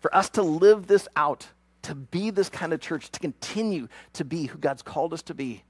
For 0.00 0.14
us 0.14 0.28
to 0.30 0.42
live 0.42 0.86
this 0.86 1.08
out, 1.16 1.48
to 1.82 1.94
be 1.94 2.30
this 2.30 2.48
kind 2.48 2.72
of 2.72 2.80
church, 2.80 3.10
to 3.10 3.20
continue 3.20 3.88
to 4.14 4.24
be 4.24 4.46
who 4.46 4.58
God's 4.58 4.82
called 4.82 5.12
us 5.12 5.22
to 5.22 5.34
be, 5.34 5.62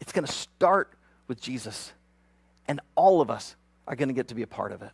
it's 0.00 0.12
going 0.12 0.26
to 0.26 0.32
start 0.32 0.92
with 1.28 1.40
Jesus. 1.40 1.92
And 2.68 2.80
all 2.94 3.20
of 3.20 3.30
us 3.30 3.56
are 3.86 3.96
going 3.96 4.08
to 4.08 4.14
get 4.14 4.28
to 4.28 4.34
be 4.34 4.42
a 4.42 4.46
part 4.46 4.72
of 4.72 4.82
it. 4.82 4.90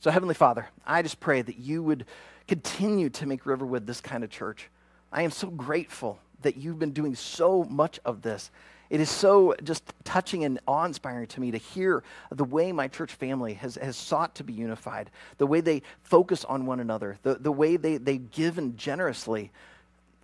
So, 0.00 0.10
Heavenly 0.10 0.34
Father, 0.34 0.68
I 0.86 1.02
just 1.02 1.20
pray 1.20 1.42
that 1.42 1.58
you 1.58 1.82
would 1.82 2.06
continue 2.46 3.08
to 3.10 3.26
make 3.26 3.46
Riverwood 3.46 3.86
this 3.86 4.00
kind 4.00 4.22
of 4.22 4.30
church. 4.30 4.68
I 5.12 5.22
am 5.22 5.30
so 5.30 5.48
grateful 5.48 6.18
that 6.42 6.56
you've 6.56 6.78
been 6.78 6.92
doing 6.92 7.14
so 7.14 7.64
much 7.64 8.00
of 8.04 8.22
this. 8.22 8.50
It 8.90 9.00
is 9.00 9.10
so 9.10 9.54
just 9.64 9.82
touching 10.04 10.44
and 10.44 10.60
awe 10.68 10.84
inspiring 10.84 11.26
to 11.28 11.40
me 11.40 11.50
to 11.50 11.58
hear 11.58 12.04
the 12.30 12.44
way 12.44 12.70
my 12.70 12.86
church 12.86 13.12
family 13.12 13.54
has, 13.54 13.76
has 13.76 13.96
sought 13.96 14.34
to 14.36 14.44
be 14.44 14.52
unified, 14.52 15.10
the 15.38 15.46
way 15.46 15.60
they 15.60 15.82
focus 16.02 16.44
on 16.44 16.66
one 16.66 16.80
another, 16.80 17.16
the, 17.22 17.36
the 17.36 17.50
way 17.50 17.76
they, 17.76 17.96
they 17.96 18.18
give 18.18 18.58
and 18.58 18.76
generously. 18.76 19.50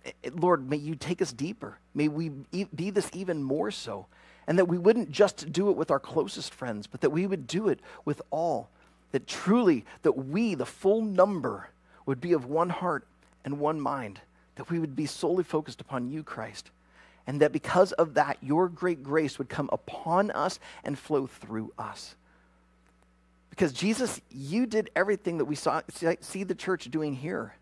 Eh, 0.05 0.11
eh, 0.23 0.29
Lord, 0.33 0.69
may 0.69 0.77
you 0.77 0.95
take 0.95 1.21
us 1.21 1.33
deeper. 1.33 1.79
May 1.95 2.07
we 2.07 2.29
be 2.29 2.91
this 2.91 3.09
even 3.13 3.43
more 3.43 3.71
so. 3.71 4.05
And 4.51 4.59
that 4.59 4.65
we 4.65 4.77
wouldn't 4.77 5.11
just 5.11 5.53
do 5.53 5.69
it 5.69 5.77
with 5.77 5.91
our 5.91 5.99
closest 5.99 6.53
friends, 6.53 6.85
but 6.85 6.99
that 6.99 7.11
we 7.11 7.25
would 7.25 7.47
do 7.47 7.69
it 7.69 7.79
with 8.03 8.21
all. 8.31 8.69
That 9.13 9.25
truly, 9.25 9.85
that 10.01 10.11
we, 10.11 10.55
the 10.55 10.65
full 10.65 11.01
number, 11.01 11.69
would 12.05 12.19
be 12.19 12.33
of 12.33 12.47
one 12.47 12.67
heart 12.67 13.07
and 13.45 13.61
one 13.61 13.79
mind, 13.79 14.19
that 14.55 14.69
we 14.69 14.77
would 14.77 14.93
be 14.93 15.05
solely 15.05 15.45
focused 15.45 15.79
upon 15.79 16.09
you, 16.09 16.21
Christ, 16.21 16.69
and 17.25 17.39
that 17.39 17.53
because 17.53 17.93
of 17.93 18.15
that, 18.15 18.39
your 18.41 18.67
great 18.67 19.03
grace 19.03 19.37
would 19.37 19.47
come 19.47 19.69
upon 19.71 20.31
us 20.31 20.59
and 20.83 20.99
flow 20.99 21.27
through 21.27 21.71
us. 21.79 22.15
Because 23.51 23.71
Jesus, 23.71 24.19
you 24.29 24.65
did 24.65 24.89
everything 24.97 25.37
that 25.37 25.45
we 25.45 25.55
saw, 25.55 25.81
see 26.19 26.43
the 26.43 26.55
church 26.55 26.91
doing 26.91 27.15
here. 27.15 27.55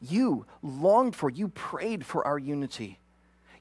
You 0.00 0.46
longed 0.64 1.14
for, 1.14 1.30
you 1.30 1.46
prayed 1.46 2.04
for 2.04 2.26
our 2.26 2.40
unity. 2.40 2.98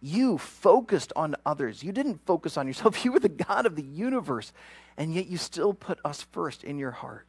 You 0.01 0.37
focused 0.37 1.13
on 1.15 1.35
others. 1.45 1.83
You 1.83 1.91
didn't 1.91 2.25
focus 2.25 2.57
on 2.57 2.67
yourself. 2.67 2.97
You 3.05 3.11
were 3.11 3.19
the 3.19 3.29
God 3.29 3.65
of 3.65 3.75
the 3.75 3.83
universe, 3.83 4.51
and 4.97 5.13
yet 5.13 5.27
you 5.27 5.37
still 5.37 5.73
put 5.73 5.99
us 6.03 6.23
first 6.31 6.63
in 6.63 6.77
your 6.77 6.91
heart. 6.91 7.25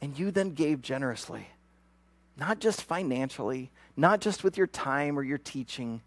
And 0.00 0.18
you 0.18 0.30
then 0.30 0.50
gave 0.50 0.82
generously, 0.82 1.48
not 2.36 2.58
just 2.58 2.82
financially, 2.82 3.70
not 3.96 4.20
just 4.20 4.42
with 4.42 4.56
your 4.56 4.66
time 4.66 5.18
or 5.18 5.22
your 5.22 5.38
teaching. 5.38 6.02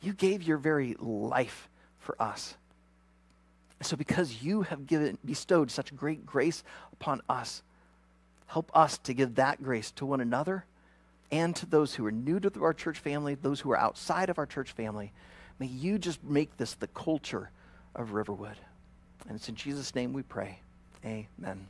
You 0.00 0.12
gave 0.12 0.42
your 0.42 0.56
very 0.56 0.96
life 0.98 1.68
for 1.98 2.20
us. 2.20 2.56
So, 3.82 3.96
because 3.96 4.42
you 4.42 4.62
have 4.62 4.86
given, 4.86 5.18
bestowed 5.24 5.70
such 5.70 5.94
great 5.94 6.26
grace 6.26 6.64
upon 6.92 7.20
us, 7.28 7.62
help 8.46 8.70
us 8.74 8.98
to 8.98 9.14
give 9.14 9.36
that 9.36 9.62
grace 9.62 9.90
to 9.92 10.06
one 10.06 10.20
another 10.20 10.64
and 11.30 11.54
to 11.56 11.66
those 11.66 11.94
who 11.94 12.06
are 12.06 12.12
new 12.12 12.40
to 12.40 12.62
our 12.62 12.72
church 12.72 12.98
family, 12.98 13.34
those 13.34 13.60
who 13.60 13.70
are 13.70 13.78
outside 13.78 14.30
of 14.30 14.38
our 14.38 14.46
church 14.46 14.72
family. 14.72 15.12
May 15.58 15.66
you 15.66 15.98
just 15.98 16.22
make 16.24 16.56
this 16.56 16.74
the 16.74 16.86
culture 16.88 17.50
of 17.94 18.12
Riverwood. 18.12 18.56
And 19.28 19.36
it's 19.36 19.48
in 19.48 19.54
Jesus' 19.54 19.94
name 19.94 20.12
we 20.12 20.22
pray. 20.22 20.60
Amen. 21.04 21.66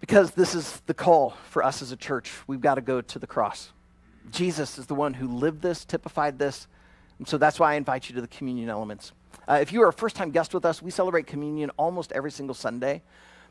Because 0.00 0.30
this 0.32 0.54
is 0.54 0.80
the 0.86 0.94
call 0.94 1.34
for 1.48 1.62
us 1.64 1.82
as 1.82 1.92
a 1.92 1.96
church. 1.96 2.32
We've 2.46 2.60
got 2.60 2.76
to 2.76 2.80
go 2.80 3.00
to 3.00 3.18
the 3.18 3.26
cross. 3.26 3.70
Jesus 4.30 4.78
is 4.78 4.86
the 4.86 4.94
one 4.94 5.14
who 5.14 5.26
lived 5.26 5.62
this, 5.62 5.84
typified 5.84 6.38
this. 6.38 6.66
And 7.18 7.26
so 7.26 7.38
that's 7.38 7.58
why 7.58 7.72
I 7.72 7.76
invite 7.76 8.08
you 8.08 8.14
to 8.14 8.20
the 8.20 8.28
communion 8.28 8.68
elements. 8.68 9.12
Uh, 9.48 9.58
if 9.60 9.72
you 9.72 9.82
are 9.82 9.88
a 9.88 9.92
first 9.92 10.16
time 10.16 10.30
guest 10.30 10.54
with 10.54 10.64
us, 10.64 10.80
we 10.80 10.90
celebrate 10.90 11.26
communion 11.26 11.70
almost 11.76 12.12
every 12.12 12.30
single 12.30 12.54
Sunday. 12.54 13.02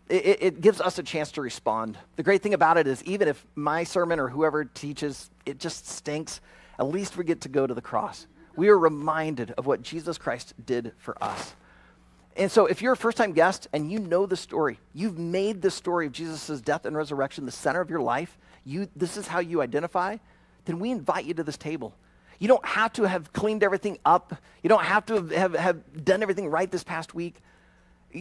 It, 0.08 0.42
it, 0.42 0.62
gives 0.62 0.82
us 0.82 0.98
a 0.98 1.04
chance 1.04 1.32
to 1.34 1.42
respond. 1.42 1.98
The 2.16 2.24
great 2.24 2.42
thing 2.42 2.56
about 2.56 2.78
it 2.78 2.88
is, 2.88 3.04
even 3.04 3.28
if 3.28 3.46
my 3.56 3.84
sermon 3.84 4.20
or 4.20 4.28
whoever 4.28 4.66
teaches, 4.66 5.30
it 5.46 5.60
just 5.60 5.88
stinks, 5.88 6.42
at 6.80 6.88
least 6.88 7.18
we 7.18 7.24
get 7.24 7.42
to 7.42 7.50
go 7.50 7.68
to 7.68 7.74
the 7.74 7.82
cross. 7.82 8.26
We 8.56 8.70
are 8.70 8.78
reminded 8.78 9.52
of 9.52 9.68
what 9.68 9.84
Jesus 9.84 10.18
Christ 10.18 10.54
did 10.66 10.94
for 10.98 11.22
us. 11.24 11.54
And 12.36 12.52
so, 12.52 12.66
if 12.66 12.82
you're 12.82 12.94
a 12.94 12.98
first 12.98 13.18
time 13.18 13.34
guest 13.34 13.68
and 13.74 13.92
you 13.92 14.00
know 14.00 14.26
the 14.26 14.38
story, 14.38 14.80
you've 14.94 15.20
made 15.20 15.62
the 15.62 15.70
story 15.70 16.06
of 16.06 16.14
Jesus' 16.14 16.62
death 16.62 16.86
and 16.86 16.96
resurrection 16.96 17.46
the 17.46 17.52
center 17.52 17.82
of 17.82 17.90
your 17.90 18.02
life, 18.02 18.38
you, 18.64 18.88
this 18.96 19.18
is 19.18 19.28
how 19.28 19.40
you 19.40 19.62
identify, 19.62 20.18
then 20.66 20.80
we 20.80 20.92
invite 20.92 21.26
you 21.26 21.34
to 21.34 21.44
this 21.44 21.58
table. 21.58 21.94
You 22.40 22.48
don't 22.48 22.66
have 22.66 22.94
to 22.94 23.04
have 23.04 23.34
cleaned 23.34 23.64
everything 23.64 24.00
up, 24.06 24.36
you 24.64 24.70
don't 24.70 24.84
have 24.84 25.06
to 25.08 25.16
have, 25.16 25.32
have, 25.32 25.54
have 25.56 26.06
done 26.06 26.22
everything 26.22 26.48
right 26.48 26.72
this 26.72 26.84
past 26.84 27.14
week. 27.14 27.42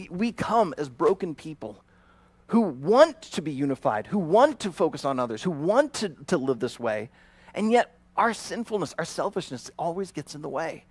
We 0.09 0.31
come 0.31 0.73
as 0.77 0.89
broken 0.89 1.35
people 1.35 1.83
who 2.47 2.61
want 2.61 3.21
to 3.21 3.41
be 3.41 3.51
unified, 3.51 4.07
who 4.07 4.17
want 4.17 4.59
to 4.61 4.71
focus 4.71 5.05
on 5.05 5.19
others, 5.19 5.43
who 5.43 5.51
want 5.51 5.93
to, 5.95 6.09
to 6.27 6.37
live 6.37 6.59
this 6.59 6.79
way, 6.79 7.09
and 7.53 7.71
yet 7.71 7.97
our 8.17 8.33
sinfulness, 8.33 8.93
our 8.97 9.05
selfishness 9.05 9.71
always 9.77 10.11
gets 10.11 10.35
in 10.35 10.41
the 10.41 10.49
way. 10.49 10.85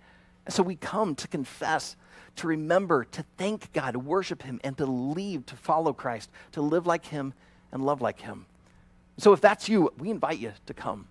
And 0.45 0.53
so 0.53 0.63
we 0.63 0.75
come 0.75 1.15
to 1.15 1.27
confess 1.27 1.95
to 2.37 2.47
remember, 2.47 3.03
to 3.03 3.23
thank 3.37 3.71
God, 3.73 3.91
to 3.91 3.99
worship 3.99 4.41
Him, 4.41 4.59
and 4.63 4.77
to 4.77 4.85
leave 4.85 5.45
to 5.47 5.55
follow 5.55 5.93
Christ, 5.93 6.29
to 6.53 6.61
live 6.61 6.87
like 6.87 7.05
Him 7.05 7.33
and 7.71 7.85
love 7.85 8.01
like 8.01 8.21
Him. 8.21 8.45
So 9.17 9.33
if 9.33 9.41
that's 9.41 9.67
you, 9.67 9.91
we 9.97 10.09
invite 10.09 10.39
you 10.39 10.53
to 10.65 10.73
come. 10.73 11.07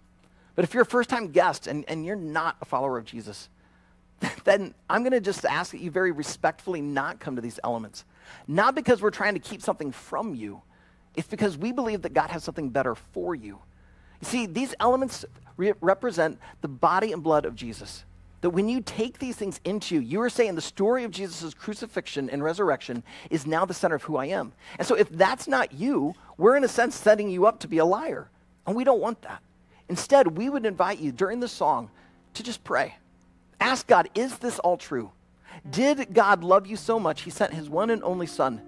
But 0.54 0.64
if 0.64 0.74
you're 0.74 0.82
a 0.82 0.86
first 0.86 1.10
time 1.10 1.28
guest 1.28 1.66
and, 1.66 1.84
and 1.86 2.04
you're 2.04 2.16
not 2.16 2.56
a 2.60 2.64
follower 2.64 2.98
of 2.98 3.04
Jesus, 3.04 3.48
then 4.44 4.74
I'm 4.88 5.02
going 5.02 5.12
to 5.12 5.20
just 5.20 5.44
ask 5.44 5.72
that 5.72 5.80
you 5.80 5.90
very 5.90 6.12
respectfully 6.12 6.80
not 6.80 7.20
come 7.20 7.36
to 7.36 7.42
these 7.42 7.60
elements. 7.64 8.04
Not 8.46 8.74
because 8.74 9.00
we're 9.00 9.10
trying 9.10 9.34
to 9.34 9.40
keep 9.40 9.62
something 9.62 9.92
from 9.92 10.34
you, 10.34 10.62
it's 11.16 11.28
because 11.28 11.58
we 11.58 11.72
believe 11.72 12.02
that 12.02 12.14
God 12.14 12.30
has 12.30 12.44
something 12.44 12.68
better 12.70 12.94
for 12.94 13.34
you. 13.34 13.58
You 14.20 14.26
see, 14.26 14.46
these 14.46 14.74
elements 14.78 15.24
re- 15.56 15.74
represent 15.80 16.38
the 16.60 16.68
body 16.68 17.12
and 17.12 17.22
blood 17.22 17.44
of 17.44 17.54
Jesus. 17.54 18.04
That 18.40 18.50
when 18.50 18.68
you 18.68 18.80
take 18.80 19.18
these 19.18 19.34
things 19.34 19.60
into 19.64 19.96
you, 19.96 20.00
you 20.00 20.20
are 20.20 20.30
saying 20.30 20.54
the 20.54 20.60
story 20.60 21.02
of 21.02 21.10
Jesus' 21.10 21.54
crucifixion 21.54 22.30
and 22.30 22.42
resurrection 22.42 23.02
is 23.30 23.46
now 23.46 23.64
the 23.64 23.74
center 23.74 23.96
of 23.96 24.04
who 24.04 24.16
I 24.16 24.26
am. 24.26 24.52
And 24.78 24.86
so 24.86 24.94
if 24.94 25.08
that's 25.08 25.48
not 25.48 25.72
you, 25.72 26.14
we're 26.36 26.56
in 26.56 26.62
a 26.62 26.68
sense 26.68 26.94
setting 26.94 27.30
you 27.30 27.46
up 27.46 27.58
to 27.60 27.68
be 27.68 27.78
a 27.78 27.84
liar. 27.84 28.28
And 28.66 28.76
we 28.76 28.84
don't 28.84 29.00
want 29.00 29.22
that. 29.22 29.42
Instead, 29.88 30.38
we 30.38 30.48
would 30.48 30.66
invite 30.66 31.00
you 31.00 31.10
during 31.10 31.40
the 31.40 31.48
song 31.48 31.90
to 32.34 32.42
just 32.44 32.62
pray. 32.62 32.94
Ask 33.60 33.86
God, 33.86 34.08
is 34.14 34.38
this 34.38 34.58
all 34.58 34.76
true? 34.76 35.12
Did 35.68 36.14
God 36.14 36.44
love 36.44 36.66
you 36.66 36.76
so 36.76 37.00
much, 37.00 37.22
he 37.22 37.30
sent 37.30 37.52
his 37.52 37.68
one 37.68 37.90
and 37.90 38.02
only 38.04 38.26
Son? 38.26 38.62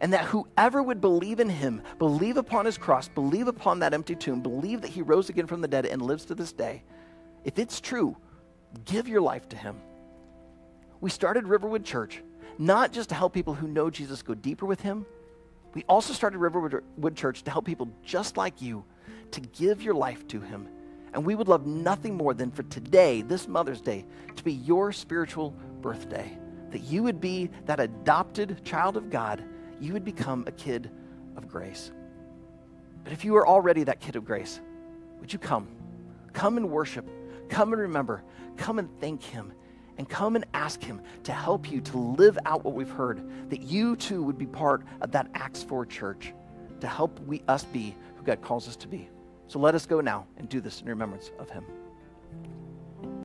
And 0.00 0.12
that 0.12 0.24
whoever 0.24 0.82
would 0.82 1.00
believe 1.00 1.40
in 1.40 1.48
him, 1.48 1.82
believe 1.98 2.36
upon 2.36 2.66
his 2.66 2.78
cross, 2.78 3.08
believe 3.08 3.48
upon 3.48 3.78
that 3.78 3.94
empty 3.94 4.14
tomb, 4.14 4.40
believe 4.40 4.82
that 4.82 4.90
he 4.90 5.02
rose 5.02 5.28
again 5.28 5.46
from 5.46 5.60
the 5.60 5.68
dead 5.68 5.86
and 5.86 6.02
lives 6.02 6.24
to 6.26 6.34
this 6.34 6.52
day, 6.52 6.82
if 7.44 7.58
it's 7.58 7.80
true, 7.80 8.16
give 8.84 9.06
your 9.06 9.20
life 9.20 9.48
to 9.50 9.56
him. 9.56 9.76
We 11.00 11.10
started 11.10 11.46
Riverwood 11.46 11.84
Church 11.84 12.22
not 12.58 12.92
just 12.92 13.08
to 13.10 13.14
help 13.14 13.32
people 13.32 13.54
who 13.54 13.68
know 13.68 13.90
Jesus 13.90 14.22
go 14.22 14.34
deeper 14.34 14.66
with 14.66 14.80
him, 14.80 15.06
we 15.74 15.84
also 15.88 16.12
started 16.12 16.38
Riverwood 16.38 17.16
Church 17.16 17.42
to 17.42 17.50
help 17.50 17.64
people 17.64 17.88
just 18.04 18.36
like 18.36 18.62
you 18.62 18.84
to 19.32 19.40
give 19.40 19.82
your 19.82 19.94
life 19.94 20.26
to 20.28 20.40
him. 20.40 20.68
And 21.14 21.24
we 21.24 21.36
would 21.36 21.46
love 21.46 21.64
nothing 21.64 22.16
more 22.16 22.34
than 22.34 22.50
for 22.50 22.64
today, 22.64 23.22
this 23.22 23.46
Mother's 23.46 23.80
Day, 23.80 24.04
to 24.34 24.44
be 24.44 24.52
your 24.52 24.92
spiritual 24.92 25.52
birthday. 25.80 26.36
That 26.70 26.82
you 26.82 27.04
would 27.04 27.20
be 27.20 27.50
that 27.66 27.78
adopted 27.78 28.64
child 28.64 28.96
of 28.96 29.10
God, 29.10 29.44
you 29.80 29.92
would 29.92 30.04
become 30.04 30.44
a 30.48 30.52
kid 30.52 30.90
of 31.36 31.48
grace. 31.48 31.92
But 33.04 33.12
if 33.12 33.24
you 33.24 33.36
are 33.36 33.46
already 33.46 33.84
that 33.84 34.00
kid 34.00 34.16
of 34.16 34.24
grace, 34.24 34.60
would 35.20 35.32
you 35.32 35.38
come? 35.38 35.68
Come 36.32 36.56
and 36.56 36.68
worship. 36.68 37.08
Come 37.48 37.72
and 37.72 37.82
remember. 37.82 38.24
Come 38.56 38.80
and 38.80 38.88
thank 39.00 39.22
Him 39.22 39.52
and 39.98 40.08
come 40.08 40.34
and 40.34 40.44
ask 40.52 40.82
Him 40.82 41.00
to 41.22 41.32
help 41.32 41.70
you 41.70 41.80
to 41.82 41.96
live 41.96 42.36
out 42.44 42.64
what 42.64 42.74
we've 42.74 42.90
heard, 42.90 43.50
that 43.50 43.62
you 43.62 43.94
too 43.94 44.24
would 44.24 44.36
be 44.36 44.46
part 44.46 44.82
of 45.00 45.12
that 45.12 45.30
Acts 45.34 45.62
4 45.62 45.86
church 45.86 46.34
to 46.80 46.88
help 46.88 47.20
we, 47.20 47.40
us 47.46 47.62
be 47.64 47.94
who 48.16 48.24
God 48.24 48.42
calls 48.42 48.66
us 48.66 48.74
to 48.76 48.88
be. 48.88 49.08
So 49.46 49.58
let 49.58 49.74
us 49.74 49.86
go 49.86 50.00
now 50.00 50.26
and 50.36 50.48
do 50.48 50.60
this 50.60 50.80
in 50.80 50.88
remembrance 50.88 51.30
of 51.38 51.50
Him. 51.50 51.64